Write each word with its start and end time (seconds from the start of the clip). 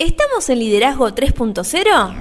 ¿Estamos 0.00 0.48
en 0.48 0.60
Liderazgo 0.60 1.08
3.0? 1.08 2.14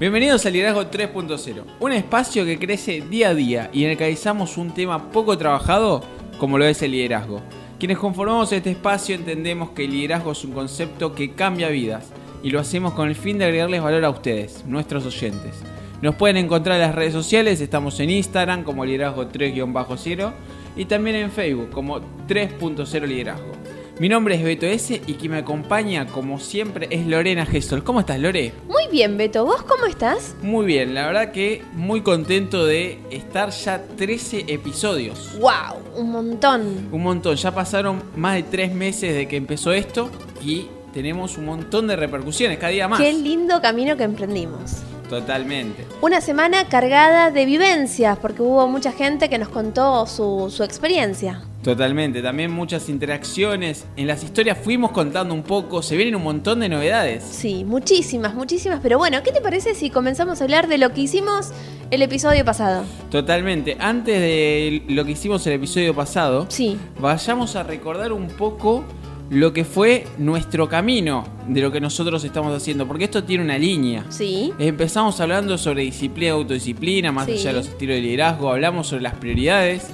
Bienvenidos 0.00 0.44
a 0.44 0.50
Liderazgo 0.50 0.90
3.0, 0.90 1.62
un 1.78 1.92
espacio 1.92 2.44
que 2.44 2.58
crece 2.58 3.00
día 3.00 3.28
a 3.28 3.34
día 3.34 3.70
y 3.72 3.84
en 3.84 3.90
el 3.90 3.96
que 3.96 4.02
analizamos 4.02 4.56
un 4.56 4.74
tema 4.74 5.12
poco 5.12 5.38
trabajado 5.38 6.02
como 6.38 6.58
lo 6.58 6.64
es 6.64 6.82
el 6.82 6.90
liderazgo. 6.90 7.40
Quienes 7.78 7.98
conformamos 7.98 8.50
este 8.50 8.72
espacio 8.72 9.14
entendemos 9.14 9.70
que 9.70 9.84
el 9.84 9.92
liderazgo 9.92 10.32
es 10.32 10.44
un 10.44 10.50
concepto 10.50 11.14
que 11.14 11.36
cambia 11.36 11.68
vidas 11.68 12.08
y 12.42 12.50
lo 12.50 12.58
hacemos 12.58 12.92
con 12.94 13.08
el 13.08 13.14
fin 13.14 13.38
de 13.38 13.44
agregarles 13.44 13.80
valor 13.80 14.04
a 14.04 14.10
ustedes, 14.10 14.64
nuestros 14.66 15.06
oyentes. 15.06 15.62
Nos 16.02 16.14
pueden 16.14 16.38
encontrar 16.38 16.76
en 16.76 16.86
las 16.86 16.94
redes 16.94 17.12
sociales, 17.12 17.60
estamos 17.60 18.00
en 18.00 18.08
Instagram 18.08 18.64
como 18.64 18.86
liderazgo 18.86 19.26
3-0 19.26 20.32
y 20.74 20.86
también 20.86 21.16
en 21.16 21.30
Facebook 21.30 21.68
como 21.70 22.00
3.0 22.26 23.06
liderazgo. 23.06 23.52
Mi 23.98 24.08
nombre 24.08 24.36
es 24.36 24.42
Beto 24.42 24.64
S 24.64 25.02
y 25.06 25.14
quien 25.14 25.32
me 25.32 25.38
acompaña 25.38 26.06
como 26.06 26.40
siempre 26.40 26.88
es 26.88 27.06
Lorena 27.06 27.44
Gestol. 27.44 27.84
¿Cómo 27.84 28.00
estás 28.00 28.18
Lore? 28.18 28.54
Muy 28.66 28.84
bien 28.90 29.18
Beto, 29.18 29.44
¿vos 29.44 29.62
cómo 29.64 29.84
estás? 29.84 30.34
Muy 30.40 30.64
bien, 30.64 30.94
la 30.94 31.06
verdad 31.06 31.32
que 31.32 31.62
muy 31.74 32.00
contento 32.00 32.64
de 32.64 32.98
estar 33.10 33.50
ya 33.50 33.82
13 33.82 34.46
episodios. 34.48 35.38
¡Wow! 35.38 36.00
Un 36.00 36.12
montón. 36.12 36.88
Un 36.90 37.02
montón, 37.02 37.36
ya 37.36 37.54
pasaron 37.54 38.02
más 38.16 38.36
de 38.36 38.44
3 38.44 38.74
meses 38.74 39.14
de 39.14 39.28
que 39.28 39.36
empezó 39.36 39.74
esto 39.74 40.08
y 40.42 40.68
tenemos 40.94 41.36
un 41.36 41.44
montón 41.44 41.88
de 41.88 41.96
repercusiones, 41.96 42.56
cada 42.56 42.72
día 42.72 42.88
más. 42.88 42.98
Qué 42.98 43.12
lindo 43.12 43.60
camino 43.60 43.98
que 43.98 44.04
emprendimos. 44.04 44.82
Totalmente. 45.10 45.86
Una 46.00 46.20
semana 46.20 46.68
cargada 46.68 47.32
de 47.32 47.44
vivencias, 47.44 48.16
porque 48.18 48.42
hubo 48.42 48.68
mucha 48.68 48.92
gente 48.92 49.28
que 49.28 49.38
nos 49.38 49.48
contó 49.48 50.06
su, 50.06 50.52
su, 50.54 50.62
experiencia. 50.62 51.42
Totalmente, 51.64 52.22
también 52.22 52.52
muchas 52.52 52.88
interacciones. 52.88 53.86
En 53.96 54.06
las 54.06 54.22
historias 54.22 54.56
fuimos 54.56 54.92
contando 54.92 55.34
un 55.34 55.42
poco, 55.42 55.82
se 55.82 55.96
vienen 55.96 56.14
un 56.14 56.22
montón 56.22 56.60
de 56.60 56.68
novedades. 56.68 57.24
Sí, 57.24 57.64
muchísimas, 57.64 58.34
muchísimas. 58.34 58.78
Pero 58.80 58.98
bueno, 58.98 59.20
¿qué 59.24 59.32
te 59.32 59.40
parece 59.40 59.74
si 59.74 59.90
comenzamos 59.90 60.40
a 60.40 60.44
hablar 60.44 60.68
de 60.68 60.78
lo 60.78 60.92
que 60.92 61.00
hicimos 61.00 61.50
el 61.90 62.02
episodio 62.02 62.44
pasado? 62.44 62.84
Totalmente. 63.10 63.76
Antes 63.80 64.20
de 64.20 64.84
lo 64.88 65.04
que 65.04 65.10
hicimos 65.10 65.44
el 65.48 65.54
episodio 65.54 65.92
pasado, 65.92 66.46
sí. 66.48 66.78
vayamos 67.00 67.56
a 67.56 67.64
recordar 67.64 68.12
un 68.12 68.28
poco 68.28 68.84
lo 69.30 69.52
que 69.52 69.64
fue 69.64 70.06
nuestro 70.18 70.68
camino 70.68 71.24
de 71.46 71.60
lo 71.60 71.70
que 71.70 71.80
nosotros 71.80 72.22
estamos 72.24 72.52
haciendo, 72.54 72.86
porque 72.86 73.04
esto 73.04 73.22
tiene 73.24 73.44
una 73.44 73.56
línea. 73.58 74.04
Sí. 74.08 74.52
Empezamos 74.58 75.20
hablando 75.20 75.56
sobre 75.56 75.82
disciplina, 75.82 76.32
autodisciplina, 76.32 77.12
más 77.12 77.26
Sí. 77.26 77.32
allá 77.34 77.50
de 77.50 77.56
los 77.58 77.68
estilos 77.68 77.94
de 77.96 78.02
liderazgo, 78.02 78.50
hablamos 78.50 78.88
sobre 78.88 79.02
las 79.04 79.14
prioridades. 79.14 79.86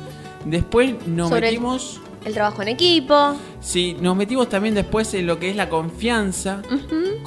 Después 0.46 0.94
nos 1.06 1.28
Sobre 1.28 1.48
metimos, 1.50 2.00
El 2.24 2.32
trabajo 2.34 2.62
en 2.62 2.68
equipo. 2.68 3.36
sí, 3.60 3.96
nos 4.00 4.16
metimos 4.16 4.48
también 4.48 4.74
después 4.74 5.12
en 5.14 5.26
lo 5.26 5.38
que 5.38 5.50
es 5.50 5.56
la 5.56 5.68
confianza. 5.68 6.62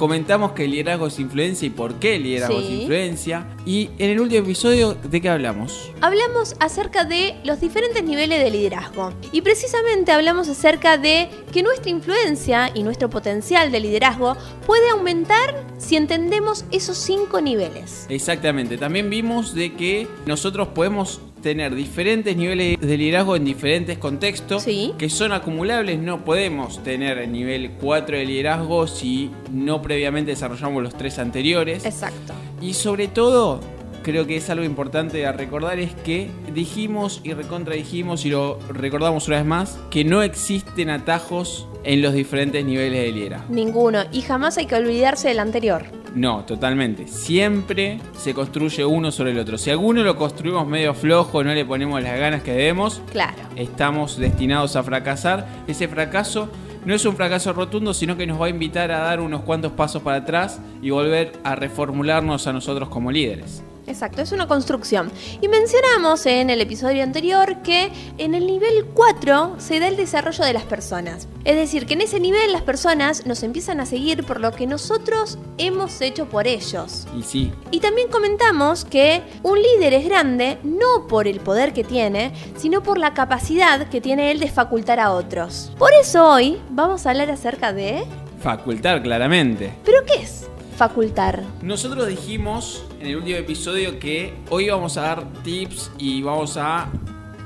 Comentamos 0.00 0.52
que 0.52 0.64
el 0.64 0.70
liderazgo 0.70 1.08
es 1.08 1.18
influencia 1.18 1.66
y 1.66 1.68
por 1.68 1.96
qué 1.96 2.16
el 2.16 2.22
liderazgo 2.22 2.58
Sí. 2.58 2.64
es 2.64 2.70
influencia. 2.80 3.46
Y 3.66 3.90
en 3.98 4.08
el 4.08 4.18
último 4.20 4.40
episodio, 4.42 4.94
¿de 4.94 5.20
qué 5.20 5.28
hablamos? 5.28 5.92
Hablamos 6.00 6.56
acerca 6.58 7.04
de 7.04 7.36
los 7.44 7.60
diferentes 7.60 8.02
niveles 8.02 8.42
de 8.42 8.50
liderazgo. 8.50 9.12
Y 9.30 9.42
precisamente 9.42 10.10
hablamos 10.10 10.48
acerca 10.48 10.96
de 10.96 11.28
que 11.52 11.62
nuestra 11.62 11.90
influencia 11.90 12.70
y 12.72 12.82
nuestro 12.82 13.10
potencial 13.10 13.70
de 13.70 13.78
liderazgo 13.78 14.38
puede 14.66 14.88
aumentar 14.88 15.66
si 15.76 15.96
entendemos 15.96 16.64
esos 16.70 16.96
cinco 16.96 17.42
niveles. 17.42 18.06
Exactamente, 18.08 18.78
también 18.78 19.10
vimos 19.10 19.54
de 19.54 19.74
que 19.74 20.08
nosotros 20.24 20.68
podemos 20.68 21.20
tener 21.40 21.74
diferentes 21.74 22.36
niveles 22.36 22.78
de 22.80 22.96
liderazgo 22.98 23.36
en 23.36 23.44
diferentes 23.44 23.98
contextos 23.98 24.62
Sí. 24.62 24.92
que 24.98 25.08
son 25.08 25.32
acumulables, 25.32 25.98
no 25.98 26.24
podemos 26.24 26.82
tener 26.82 27.18
el 27.18 27.32
nivel 27.32 27.72
4 27.80 28.16
de 28.18 28.24
liderazgo 28.26 28.86
si 28.86 29.30
no 29.50 29.82
previamente 29.82 30.32
desarrollamos 30.32 30.82
los 30.82 30.94
tres 30.94 31.18
anteriores. 31.18 31.84
Exacto. 31.84 32.32
Y 32.60 32.74
sobre 32.74 33.08
todo, 33.08 33.60
creo 34.02 34.26
que 34.26 34.36
es 34.36 34.48
algo 34.50 34.64
importante 34.64 35.26
a 35.26 35.32
recordar 35.32 35.78
es 35.78 35.94
que 35.94 36.28
dijimos 36.54 37.20
y 37.24 37.32
recontradijimos 37.34 38.24
y 38.24 38.30
lo 38.30 38.58
recordamos 38.70 39.28
una 39.28 39.36
vez 39.38 39.46
más 39.46 39.78
que 39.90 40.04
no 40.04 40.22
existen 40.22 40.90
atajos 40.90 41.66
en 41.84 42.02
los 42.02 42.12
diferentes 42.12 42.64
niveles 42.64 43.02
de 43.02 43.12
liderazgo. 43.12 43.46
Ninguno. 43.54 44.00
Y 44.12 44.20
jamás 44.22 44.58
hay 44.58 44.66
que 44.66 44.74
olvidarse 44.74 45.28
del 45.28 45.38
anterior. 45.38 45.84
No, 46.14 46.44
totalmente. 46.44 47.06
Siempre 47.06 48.00
se 48.18 48.34
construye 48.34 48.84
uno 48.84 49.12
sobre 49.12 49.30
el 49.30 49.38
otro. 49.38 49.56
Si 49.58 49.70
alguno 49.70 50.02
lo 50.02 50.16
construimos 50.16 50.66
medio 50.66 50.92
flojo, 50.92 51.44
no 51.44 51.54
le 51.54 51.64
ponemos 51.64 52.02
las 52.02 52.18
ganas 52.18 52.42
que 52.42 52.52
debemos, 52.52 53.00
Claro. 53.12 53.36
estamos 53.56 54.16
destinados 54.18 54.74
a 54.76 54.82
fracasar. 54.82 55.46
Ese 55.68 55.86
fracaso 55.86 56.48
no 56.84 56.94
es 56.94 57.04
un 57.04 57.14
fracaso 57.14 57.52
rotundo, 57.52 57.94
sino 57.94 58.16
que 58.16 58.26
nos 58.26 58.40
va 58.40 58.46
a 58.46 58.50
invitar 58.50 58.90
a 58.90 58.98
dar 59.00 59.20
unos 59.20 59.42
cuantos 59.42 59.72
pasos 59.72 60.02
para 60.02 60.18
atrás 60.18 60.60
y 60.82 60.90
volver 60.90 61.32
a 61.44 61.54
reformularnos 61.54 62.46
a 62.46 62.52
nosotros 62.52 62.88
como 62.88 63.12
líderes. 63.12 63.62
Exacto, 63.90 64.22
es 64.22 64.30
una 64.30 64.46
construcción. 64.46 65.10
Y 65.40 65.48
mencionamos 65.48 66.24
en 66.26 66.48
el 66.48 66.60
episodio 66.60 67.02
anterior 67.02 67.56
que 67.62 67.90
en 68.18 68.36
el 68.36 68.46
nivel 68.46 68.86
4 68.94 69.56
se 69.58 69.80
da 69.80 69.88
el 69.88 69.96
desarrollo 69.96 70.44
de 70.44 70.52
las 70.52 70.62
personas. 70.62 71.26
Es 71.44 71.56
decir, 71.56 71.86
que 71.86 71.94
en 71.94 72.02
ese 72.02 72.20
nivel 72.20 72.52
las 72.52 72.62
personas 72.62 73.26
nos 73.26 73.42
empiezan 73.42 73.80
a 73.80 73.86
seguir 73.86 74.24
por 74.24 74.40
lo 74.40 74.52
que 74.52 74.68
nosotros 74.68 75.38
hemos 75.58 76.00
hecho 76.00 76.28
por 76.28 76.46
ellos. 76.46 77.08
Y 77.18 77.22
sí, 77.24 77.52
Y 77.72 77.80
también 77.80 78.08
comentamos 78.08 78.84
que 78.84 79.22
un 79.42 79.60
líder 79.60 79.92
es 79.94 80.04
grande 80.04 80.58
no 80.62 81.08
por 81.08 81.26
el 81.26 81.40
poder 81.40 81.72
que 81.72 81.82
tiene, 81.82 82.32
sino 82.56 82.84
por 82.84 82.96
la 82.96 83.12
capacidad 83.12 83.88
que 83.88 84.00
tiene 84.00 84.30
él 84.30 84.38
de 84.38 84.50
facultar 84.50 85.00
a 85.00 85.10
otros. 85.10 85.72
Por 85.78 85.92
eso 85.94 86.28
hoy 86.28 86.60
vamos 86.70 87.06
a 87.06 87.10
hablar 87.10 87.30
acerca 87.30 87.72
de... 87.72 88.04
facultar 88.40 89.02
claramente. 89.02 89.72
¿Pero 89.84 90.04
qué 90.06 90.22
es 90.22 90.50
facultar? 90.80 91.44
Nosotros 91.60 92.08
dijimos 92.08 92.86
en 93.00 93.08
el 93.08 93.16
último 93.16 93.36
episodio 93.36 93.98
que 93.98 94.32
hoy 94.48 94.70
vamos 94.70 94.96
a 94.96 95.02
dar 95.02 95.30
tips 95.44 95.90
y 95.98 96.22
vamos 96.22 96.56
a 96.56 96.88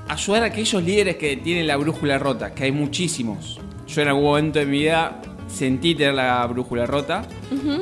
ayudar 0.09 0.45
a 0.45 0.47
aquellos 0.47 0.81
líderes 0.81 1.17
que 1.17 1.37
tienen 1.39 1.67
la 1.67 1.77
brújula 1.77 2.17
rota, 2.17 2.55
que 2.55 2.63
hay 2.63 2.71
muchísimos. 2.71 3.59
Yo 3.89 4.03
en 4.03 4.09
algún 4.09 4.23
momento 4.23 4.61
de 4.61 4.67
mi 4.67 4.79
vida 4.79 5.21
sentí 5.49 5.97
tener 5.97 6.15
la 6.15 6.47
brújula 6.47 6.87
rota 6.87 7.27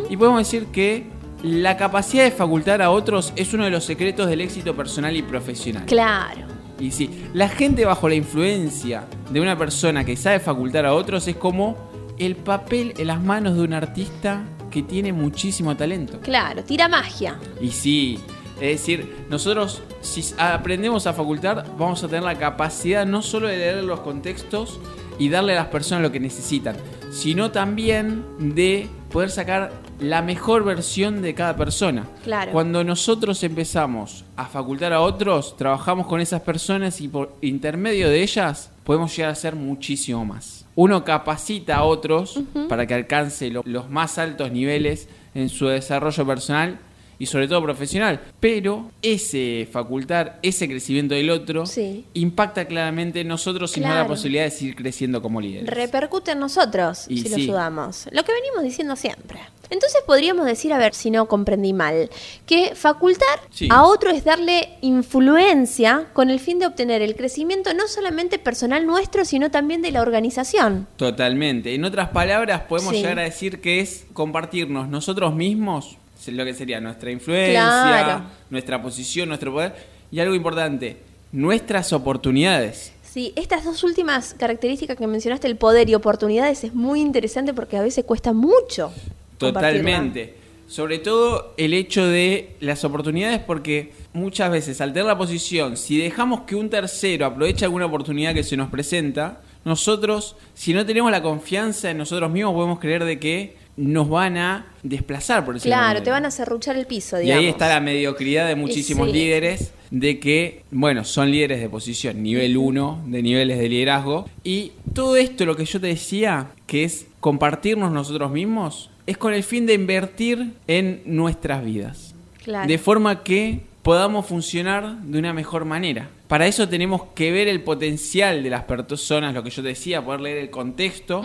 y 0.08 0.16
podemos 0.16 0.38
decir 0.38 0.68
que 0.68 1.08
la 1.42 1.76
capacidad 1.76 2.24
de 2.24 2.30
facultar 2.30 2.80
a 2.80 2.90
otros 2.90 3.34
es 3.36 3.52
uno 3.52 3.66
de 3.66 3.70
los 3.72 3.84
secretos 3.84 4.28
del 4.28 4.40
éxito 4.40 4.74
personal 4.74 5.14
y 5.14 5.20
profesional. 5.20 5.84
Claro. 5.84 6.46
Y 6.80 6.92
sí, 6.92 7.10
la 7.34 7.50
gente 7.50 7.84
bajo 7.84 8.08
la 8.08 8.14
influencia 8.14 9.04
de 9.30 9.38
una 9.38 9.58
persona 9.58 10.02
que 10.02 10.16
sabe 10.16 10.40
facultar 10.40 10.86
a 10.86 10.94
otros 10.94 11.28
es 11.28 11.36
como 11.36 11.76
el 12.18 12.36
papel 12.36 12.94
en 12.96 13.08
las 13.08 13.22
manos 13.22 13.54
de 13.54 13.64
un 13.64 13.74
artista 13.74 14.46
que 14.72 14.82
tiene 14.82 15.12
muchísimo 15.12 15.76
talento. 15.76 16.18
Claro, 16.20 16.64
tira 16.64 16.88
magia. 16.88 17.38
Y 17.60 17.70
sí, 17.70 18.18
es 18.56 18.80
decir, 18.80 19.26
nosotros 19.28 19.82
si 20.00 20.24
aprendemos 20.38 21.06
a 21.06 21.12
facultar 21.12 21.64
vamos 21.78 22.02
a 22.02 22.08
tener 22.08 22.22
la 22.22 22.36
capacidad 22.36 23.06
no 23.06 23.22
solo 23.22 23.48
de 23.48 23.58
leer 23.58 23.84
los 23.84 24.00
contextos 24.00 24.80
y 25.18 25.28
darle 25.28 25.52
a 25.52 25.56
las 25.56 25.66
personas 25.66 26.02
lo 26.02 26.10
que 26.10 26.20
necesitan, 26.20 26.76
sino 27.10 27.50
también 27.50 28.24
de 28.38 28.88
poder 29.10 29.30
sacar 29.30 29.72
la 30.00 30.22
mejor 30.22 30.64
versión 30.64 31.22
de 31.22 31.34
cada 31.34 31.56
persona. 31.56 32.06
Claro. 32.24 32.50
Cuando 32.52 32.82
nosotros 32.82 33.42
empezamos 33.44 34.24
a 34.36 34.46
facultar 34.46 34.92
a 34.92 35.00
otros, 35.00 35.56
trabajamos 35.56 36.06
con 36.06 36.20
esas 36.20 36.40
personas 36.40 37.00
y 37.00 37.08
por 37.08 37.36
intermedio 37.40 38.08
de 38.08 38.22
ellas 38.22 38.70
podemos 38.84 39.14
llegar 39.14 39.30
a 39.30 39.36
ser 39.36 39.54
muchísimo 39.54 40.24
más. 40.24 40.61
Uno 40.74 41.04
capacita 41.04 41.76
a 41.76 41.82
otros 41.84 42.40
para 42.68 42.86
que 42.86 42.94
alcance 42.94 43.50
lo- 43.50 43.62
los 43.64 43.90
más 43.90 44.16
altos 44.18 44.50
niveles 44.50 45.08
en 45.34 45.48
su 45.48 45.66
desarrollo 45.66 46.26
personal 46.26 46.78
y 47.22 47.26
sobre 47.26 47.46
todo 47.46 47.62
profesional. 47.62 48.20
Pero 48.40 48.90
ese 49.00 49.68
facultar, 49.70 50.40
ese 50.42 50.66
crecimiento 50.66 51.14
del 51.14 51.30
otro, 51.30 51.66
Sí. 51.66 52.04
impacta 52.14 52.64
claramente 52.64 53.20
en 53.20 53.28
nosotros 53.28 53.76
y 53.76 53.80
nos 53.80 53.90
da 53.90 53.94
la 53.94 54.00
Claro. 54.00 54.14
posibilidad 54.14 54.42
de 54.42 54.50
seguir 54.50 54.74
creciendo 54.74 55.22
como 55.22 55.40
líderes. 55.40 55.70
Repercute 55.70 56.32
en 56.32 56.40
nosotros 56.40 57.06
Y 57.08 57.18
si 57.18 57.28
lo 57.28 57.36
ayudamos. 57.36 58.08
Lo 58.10 58.24
que 58.24 58.32
venimos 58.32 58.64
diciendo 58.64 58.96
siempre. 58.96 59.38
Entonces 59.70 60.02
podríamos 60.04 60.44
decir, 60.46 60.72
a 60.72 60.78
ver 60.78 60.94
si 60.94 61.10
no 61.12 61.28
comprendí 61.28 61.72
mal, 61.72 62.10
que 62.44 62.74
facultar 62.74 63.38
Sí. 63.50 63.68
a 63.70 63.84
otro 63.84 64.10
es 64.10 64.24
darle 64.24 64.70
influencia 64.80 66.06
con 66.12 66.28
el 66.28 66.40
fin 66.40 66.58
de 66.58 66.66
obtener 66.66 67.02
el 67.02 67.14
crecimiento 67.14 67.72
no 67.72 67.86
solamente 67.86 68.38
personal 68.40 68.84
nuestro, 68.84 69.24
sino 69.24 69.50
también 69.52 69.80
de 69.80 69.92
la 69.92 70.02
organización. 70.02 70.88
Totalmente. 70.96 71.74
En 71.74 71.84
otras 71.84 72.08
palabras, 72.08 72.62
podemos 72.68 72.90
Sí. 72.94 73.00
llegar 73.02 73.18
a 73.20 73.22
decir 73.22 73.60
que 73.60 73.78
es 73.80 74.06
compartirnos 74.12 74.88
nosotros 74.88 75.34
mismos, 75.34 75.96
lo 76.28 76.44
que 76.44 76.54
sería 76.54 76.80
nuestra 76.80 77.10
influencia, 77.10 77.62
Claro. 77.62 78.24
nuestra 78.50 78.80
posición, 78.80 79.28
nuestro 79.28 79.52
poder, 79.52 79.74
y 80.10 80.20
algo 80.20 80.34
importante, 80.34 80.98
nuestras 81.32 81.92
oportunidades. 81.92 82.92
Sí, 83.02 83.32
estas 83.36 83.64
dos 83.64 83.82
últimas 83.84 84.34
características 84.34 84.96
que 84.96 85.06
mencionaste, 85.06 85.46
el 85.46 85.56
poder 85.56 85.88
y 85.90 85.94
oportunidades, 85.94 86.64
es 86.64 86.74
muy 86.74 87.00
interesante 87.00 87.52
porque 87.52 87.76
a 87.76 87.82
veces 87.82 88.04
cuesta 88.04 88.32
mucho. 88.32 88.92
Totalmente. 89.38 90.36
Sobre 90.68 90.98
todo 90.98 91.52
el 91.58 91.74
hecho 91.74 92.06
de 92.06 92.56
las 92.60 92.84
oportunidades, 92.84 93.40
porque 93.40 93.92
muchas 94.14 94.50
veces 94.50 94.80
al 94.80 94.92
tener 94.92 95.06
la 95.06 95.18
posición, 95.18 95.76
si 95.76 95.98
dejamos 95.98 96.42
que 96.42 96.54
un 96.54 96.70
tercero 96.70 97.26
aproveche 97.26 97.66
alguna 97.66 97.86
oportunidad 97.86 98.32
que 98.32 98.42
se 98.42 98.56
nos 98.56 98.70
presenta, 98.70 99.40
nosotros, 99.64 100.34
si 100.54 100.72
no 100.72 100.86
tenemos 100.86 101.10
la 101.10 101.22
confianza 101.22 101.90
en 101.90 101.98
nosotros 101.98 102.30
mismos, 102.30 102.54
podemos 102.54 102.78
creer 102.78 103.04
de 103.04 103.18
que 103.20 103.56
nos 103.76 104.08
van 104.08 104.36
a 104.36 104.66
desplazar 104.82 105.44
por 105.44 105.56
ese 105.56 105.68
Claro, 105.68 106.02
te 106.02 106.10
van 106.10 106.24
a 106.24 106.30
cerruchar 106.30 106.76
el 106.76 106.86
piso, 106.86 107.18
Y 107.18 107.24
digamos. 107.24 107.44
ahí 107.44 107.48
está 107.50 107.68
la 107.68 107.80
mediocridad 107.80 108.46
de 108.46 108.54
muchísimos 108.54 109.08
sí. 109.08 109.14
líderes 109.14 109.72
de 109.90 110.18
que, 110.20 110.62
bueno, 110.70 111.04
son 111.04 111.30
líderes 111.30 111.60
de 111.60 111.68
posición, 111.68 112.22
nivel 112.22 112.56
1 112.56 113.04
de 113.06 113.22
niveles 113.22 113.58
de 113.58 113.68
liderazgo. 113.68 114.28
Y 114.44 114.72
todo 114.94 115.16
esto, 115.16 115.44
lo 115.44 115.56
que 115.56 115.64
yo 115.64 115.80
te 115.80 115.88
decía, 115.88 116.48
que 116.66 116.84
es 116.84 117.06
compartirnos 117.20 117.92
nosotros 117.92 118.30
mismos, 118.30 118.90
es 119.06 119.16
con 119.18 119.34
el 119.34 119.42
fin 119.42 119.66
de 119.66 119.74
invertir 119.74 120.52
en 120.66 121.02
nuestras 121.04 121.64
vidas. 121.64 122.14
Claro. 122.42 122.66
De 122.68 122.78
forma 122.78 123.22
que 123.22 123.60
podamos 123.82 124.26
funcionar 124.26 125.02
de 125.02 125.18
una 125.18 125.32
mejor 125.32 125.64
manera. 125.64 126.08
Para 126.28 126.46
eso 126.46 126.68
tenemos 126.68 127.02
que 127.14 127.30
ver 127.30 127.48
el 127.48 127.62
potencial 127.62 128.42
de 128.42 128.50
las 128.50 128.64
personas, 128.64 129.34
lo 129.34 129.42
que 129.42 129.50
yo 129.50 129.62
decía, 129.62 130.04
poder 130.04 130.20
leer 130.20 130.38
el 130.38 130.50
contexto, 130.50 131.24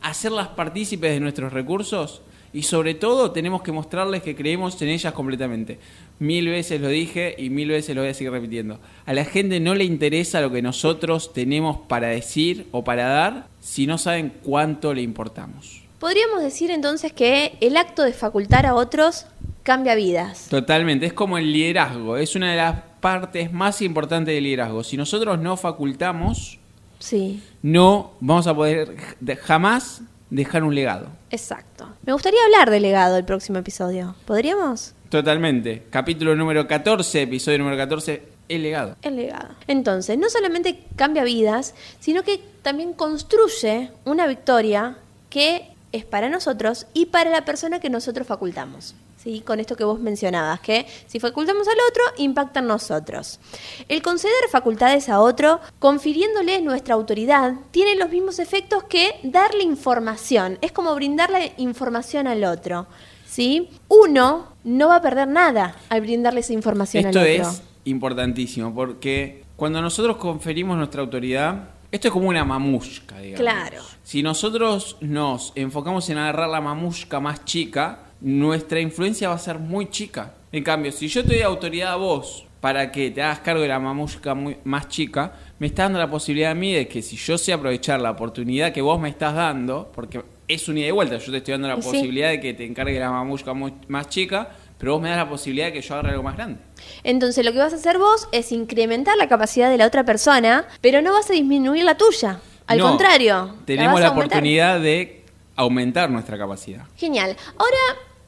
hacerlas 0.00 0.48
partícipes 0.48 1.12
de 1.12 1.20
nuestros 1.20 1.52
recursos 1.52 2.22
y 2.52 2.62
sobre 2.62 2.94
todo 2.94 3.32
tenemos 3.32 3.62
que 3.62 3.72
mostrarles 3.72 4.22
que 4.22 4.36
creemos 4.36 4.80
en 4.80 4.88
ellas 4.88 5.12
completamente. 5.12 5.80
Mil 6.20 6.48
veces 6.48 6.80
lo 6.80 6.88
dije 6.88 7.34
y 7.36 7.50
mil 7.50 7.68
veces 7.68 7.96
lo 7.96 8.02
voy 8.02 8.10
a 8.10 8.14
seguir 8.14 8.30
repitiendo. 8.32 8.78
A 9.06 9.12
la 9.12 9.24
gente 9.24 9.58
no 9.58 9.74
le 9.74 9.82
interesa 9.82 10.40
lo 10.40 10.52
que 10.52 10.62
nosotros 10.62 11.32
tenemos 11.32 11.78
para 11.88 12.08
decir 12.08 12.68
o 12.70 12.84
para 12.84 13.08
dar 13.08 13.48
si 13.60 13.88
no 13.88 13.98
saben 13.98 14.32
cuánto 14.44 14.94
le 14.94 15.02
importamos. 15.02 15.82
Podríamos 15.98 16.42
decir 16.42 16.70
entonces 16.70 17.12
que 17.12 17.56
el 17.60 17.76
acto 17.76 18.02
de 18.02 18.12
facultar 18.12 18.66
a 18.66 18.74
otros 18.74 19.26
cambia 19.64 19.96
vidas. 19.96 20.46
Totalmente, 20.48 21.06
es 21.06 21.12
como 21.12 21.36
el 21.38 21.52
liderazgo, 21.52 22.16
es 22.16 22.36
una 22.36 22.50
de 22.52 22.56
las 22.58 22.76
partes 23.00 23.52
más 23.52 23.82
importantes 23.82 24.32
del 24.34 24.44
liderazgo. 24.44 24.84
Si 24.84 24.96
nosotros 24.96 25.38
no 25.40 25.56
facultamos, 25.56 26.58
Sí, 27.00 27.42
no 27.62 28.12
vamos 28.20 28.46
a 28.46 28.54
poder 28.54 28.96
de- 29.20 29.36
jamás 29.36 30.00
dejar 30.30 30.62
un 30.64 30.74
legado. 30.74 31.08
exacto. 31.30 31.88
Me 32.06 32.12
gustaría 32.12 32.42
hablar 32.44 32.70
de 32.70 32.80
legado 32.80 33.16
el 33.16 33.24
próximo 33.24 33.58
episodio. 33.58 34.14
¿Podríamos? 34.26 34.94
Totalmente. 35.10 35.84
Capítulo 35.90 36.34
número 36.34 36.66
14, 36.66 37.22
episodio 37.22 37.58
número 37.58 37.76
14, 37.76 38.22
el 38.48 38.62
legado. 38.62 38.96
El 39.02 39.16
legado. 39.16 39.50
Entonces, 39.66 40.18
no 40.18 40.28
solamente 40.30 40.80
cambia 40.96 41.24
vidas, 41.24 41.74
sino 42.00 42.22
que 42.22 42.40
también 42.62 42.94
construye 42.94 43.90
una 44.04 44.26
victoria 44.26 44.96
que 45.30 45.68
es 45.92 46.04
para 46.04 46.28
nosotros 46.28 46.86
y 46.94 47.06
para 47.06 47.30
la 47.30 47.44
persona 47.44 47.80
que 47.80 47.90
nosotros 47.90 48.26
facultamos. 48.26 48.94
¿Sí? 49.24 49.40
Con 49.40 49.58
esto 49.58 49.74
que 49.74 49.84
vos 49.84 49.98
mencionabas, 49.98 50.60
que 50.60 50.86
si 51.06 51.18
facultamos 51.18 51.66
al 51.66 51.78
otro, 51.90 52.02
impacta 52.22 52.60
en 52.60 52.66
nosotros. 52.66 53.40
El 53.88 54.02
conceder 54.02 54.34
facultades 54.50 55.08
a 55.08 55.20
otro, 55.20 55.60
confiriéndole 55.78 56.60
nuestra 56.60 56.94
autoridad, 56.94 57.54
tiene 57.70 57.96
los 57.96 58.10
mismos 58.10 58.38
efectos 58.38 58.84
que 58.84 59.18
darle 59.22 59.62
información. 59.62 60.58
Es 60.60 60.72
como 60.72 60.94
brindarle 60.94 61.54
información 61.56 62.26
al 62.26 62.44
otro. 62.44 62.86
¿sí? 63.34 63.68
Uno 63.88 64.52
no 64.62 64.88
va 64.88 64.96
a 64.96 65.02
perder 65.02 65.26
nada 65.26 65.76
al 65.88 66.00
brindarle 66.02 66.40
esa 66.40 66.52
información 66.52 67.06
Esto 67.06 67.20
al 67.20 67.40
otro. 67.40 67.50
es 67.50 67.62
importantísimo 67.84 68.72
porque 68.74 69.44
cuando 69.56 69.82
nosotros 69.82 70.18
conferimos 70.18 70.76
nuestra 70.76 71.00
autoridad, 71.02 71.70
esto 71.90 72.08
es 72.08 72.12
como 72.12 72.28
una 72.28 72.44
mamushka, 72.44 73.18
digamos. 73.18 73.40
Claro. 73.40 73.82
Si 74.02 74.22
nosotros 74.22 74.96
nos 75.00 75.52
enfocamos 75.54 76.08
en 76.10 76.18
agarrar 76.18 76.48
la 76.48 76.60
mamushka 76.60 77.20
más 77.20 77.44
chica, 77.44 78.00
nuestra 78.24 78.80
influencia 78.80 79.28
va 79.28 79.34
a 79.34 79.38
ser 79.38 79.58
muy 79.58 79.90
chica. 79.90 80.32
En 80.50 80.64
cambio, 80.64 80.90
si 80.92 81.08
yo 81.08 81.22
te 81.22 81.34
doy 81.34 81.42
autoridad 81.42 81.92
a 81.92 81.96
vos 81.96 82.46
para 82.60 82.90
que 82.90 83.10
te 83.10 83.20
hagas 83.22 83.40
cargo 83.40 83.60
de 83.60 83.68
la 83.68 83.78
mamushka 83.78 84.34
muy- 84.34 84.56
más 84.64 84.88
chica, 84.88 85.32
me 85.58 85.66
está 85.66 85.82
dando 85.84 85.98
la 85.98 86.10
posibilidad 86.10 86.52
a 86.52 86.54
mí 86.54 86.72
de 86.72 86.88
que 86.88 87.02
si 87.02 87.16
yo 87.16 87.36
sé 87.36 87.52
aprovechar 87.52 88.00
la 88.00 88.10
oportunidad 88.12 88.72
que 88.72 88.80
vos 88.80 88.98
me 88.98 89.10
estás 89.10 89.34
dando, 89.34 89.92
porque 89.94 90.22
es 90.48 90.66
un 90.68 90.78
ida 90.78 90.88
y 90.88 90.90
vuelta, 90.90 91.18
yo 91.18 91.30
te 91.30 91.38
estoy 91.38 91.52
dando 91.52 91.68
la 91.68 91.76
sí. 91.76 91.82
posibilidad 91.82 92.30
de 92.30 92.40
que 92.40 92.54
te 92.54 92.64
encargue 92.64 92.98
la 92.98 93.10
mamushka 93.10 93.52
muy- 93.52 93.74
más 93.88 94.08
chica, 94.08 94.48
pero 94.78 94.92
vos 94.94 95.02
me 95.02 95.10
das 95.10 95.18
la 95.18 95.28
posibilidad 95.28 95.66
de 95.66 95.72
que 95.74 95.82
yo 95.82 95.92
agarre 95.94 96.10
algo 96.12 96.22
más 96.22 96.36
grande. 96.36 96.60
Entonces 97.02 97.44
lo 97.44 97.52
que 97.52 97.58
vas 97.58 97.74
a 97.74 97.76
hacer 97.76 97.98
vos 97.98 98.28
es 98.32 98.50
incrementar 98.52 99.18
la 99.18 99.28
capacidad 99.28 99.68
de 99.68 99.76
la 99.76 99.86
otra 99.86 100.04
persona, 100.04 100.66
pero 100.80 101.02
no 101.02 101.12
vas 101.12 101.28
a 101.28 101.34
disminuir 101.34 101.84
la 101.84 101.96
tuya. 101.98 102.40
Al 102.66 102.78
No, 102.78 102.88
contrario. 102.88 103.56
Tenemos 103.66 104.00
la 104.00 104.06
aumentar. 104.06 104.26
oportunidad 104.38 104.80
de 104.80 105.24
aumentar 105.56 106.08
nuestra 106.10 106.38
capacidad. 106.38 106.84
Genial. 106.96 107.36
Ahora 107.58 107.76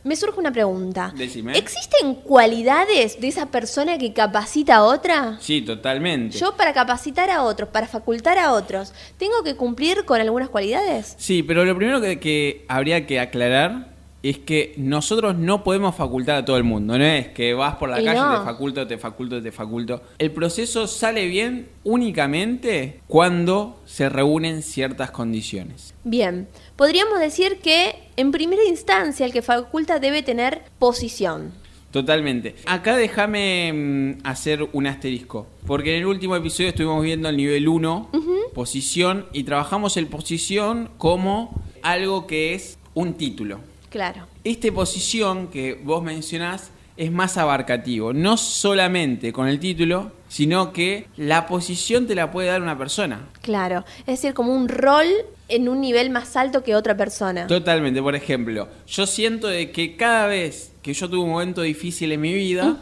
me 0.06 0.14
surge 0.16 0.38
una 0.38 0.52
pregunta. 0.52 1.12
Decime. 1.16 1.58
¿Existen 1.58 2.14
cualidades 2.14 3.20
de 3.20 3.26
esa 3.28 3.46
persona 3.50 3.98
que 3.98 4.12
capacita 4.12 4.76
a 4.76 4.84
otra? 4.84 5.36
Sí, 5.40 5.62
totalmente. 5.62 6.38
Yo 6.38 6.56
para 6.56 6.72
capacitar 6.72 7.28
a 7.28 7.42
otros, 7.42 7.68
para 7.70 7.88
facultar 7.88 8.38
a 8.38 8.52
otros, 8.52 8.92
¿tengo 9.18 9.42
que 9.42 9.56
cumplir 9.56 10.04
con 10.04 10.20
algunas 10.20 10.48
cualidades? 10.48 11.16
Sí, 11.18 11.42
pero 11.42 11.64
lo 11.64 11.76
primero 11.76 12.00
que, 12.00 12.20
que 12.20 12.64
habría 12.68 13.04
que 13.04 13.18
aclarar 13.18 13.96
es 14.22 14.38
que 14.38 14.74
nosotros 14.76 15.36
no 15.36 15.62
podemos 15.62 15.94
facultar 15.94 16.36
a 16.36 16.44
todo 16.44 16.56
el 16.56 16.64
mundo. 16.64 16.96
No 16.98 17.04
es 17.04 17.28
que 17.28 17.54
vas 17.54 17.76
por 17.76 17.88
la 17.88 18.00
Y 18.00 18.04
calle, 18.04 18.18
no. 18.20 18.38
te 18.38 18.44
faculto, 18.44 18.86
te 18.86 18.98
faculto, 18.98 19.42
te 19.42 19.52
faculto. 19.52 20.02
El 20.18 20.30
proceso 20.32 20.86
sale 20.86 21.26
bien 21.26 21.68
únicamente 21.84 23.00
cuando 23.06 23.80
se 23.86 24.08
reúnen 24.08 24.62
ciertas 24.62 25.10
condiciones. 25.10 25.94
Bien, 26.04 26.48
podríamos 26.76 27.18
decir 27.20 27.58
que 27.60 28.05
en 28.16 28.32
primera 28.32 28.64
instancia 28.64 29.26
el 29.26 29.32
que 29.32 29.42
faculta 29.42 29.98
debe 29.98 30.22
tener 30.22 30.62
posición. 30.78 31.52
Totalmente. 31.90 32.56
Acá 32.66 32.96
déjame 32.96 33.72
mm, 33.72 34.26
hacer 34.26 34.68
un 34.72 34.86
asterisco. 34.86 35.46
Porque 35.66 35.94
en 35.94 36.00
el 36.00 36.06
último 36.06 36.36
episodio 36.36 36.68
estuvimos 36.68 37.02
viendo 37.02 37.28
el 37.28 37.36
nivel 37.36 37.68
1, 37.68 38.10
posición, 38.54 39.26
y 39.32 39.44
trabajamos 39.44 39.96
el 39.96 40.06
posición 40.06 40.90
como 40.98 41.62
algo 41.82 42.26
que 42.26 42.54
es 42.54 42.78
un 42.94 43.14
título. 43.14 43.60
Claro. 43.88 44.26
Este 44.44 44.72
posición 44.72 45.48
que 45.48 45.74
vos 45.74 46.02
mencionás 46.02 46.70
es 46.96 47.12
más 47.12 47.36
abarcativo, 47.36 48.12
no 48.12 48.36
solamente 48.36 49.32
con 49.32 49.48
el 49.48 49.60
título, 49.60 50.12
sino 50.36 50.70
que 50.74 51.06
la 51.16 51.46
posición 51.46 52.06
te 52.06 52.14
la 52.14 52.30
puede 52.30 52.48
dar 52.48 52.60
una 52.60 52.76
persona. 52.76 53.20
Claro, 53.40 53.86
es 54.00 54.20
decir, 54.20 54.34
como 54.34 54.54
un 54.54 54.68
rol 54.68 55.06
en 55.48 55.66
un 55.66 55.80
nivel 55.80 56.10
más 56.10 56.36
alto 56.36 56.62
que 56.62 56.74
otra 56.74 56.94
persona. 56.94 57.46
Totalmente, 57.46 58.02
por 58.02 58.14
ejemplo, 58.14 58.68
yo 58.86 59.06
siento 59.06 59.46
de 59.48 59.70
que 59.70 59.96
cada 59.96 60.26
vez 60.26 60.72
que 60.82 60.92
yo 60.92 61.08
tuve 61.08 61.20
un 61.24 61.30
momento 61.30 61.62
difícil 61.62 62.12
en 62.12 62.20
mi 62.20 62.34
vida, 62.34 62.76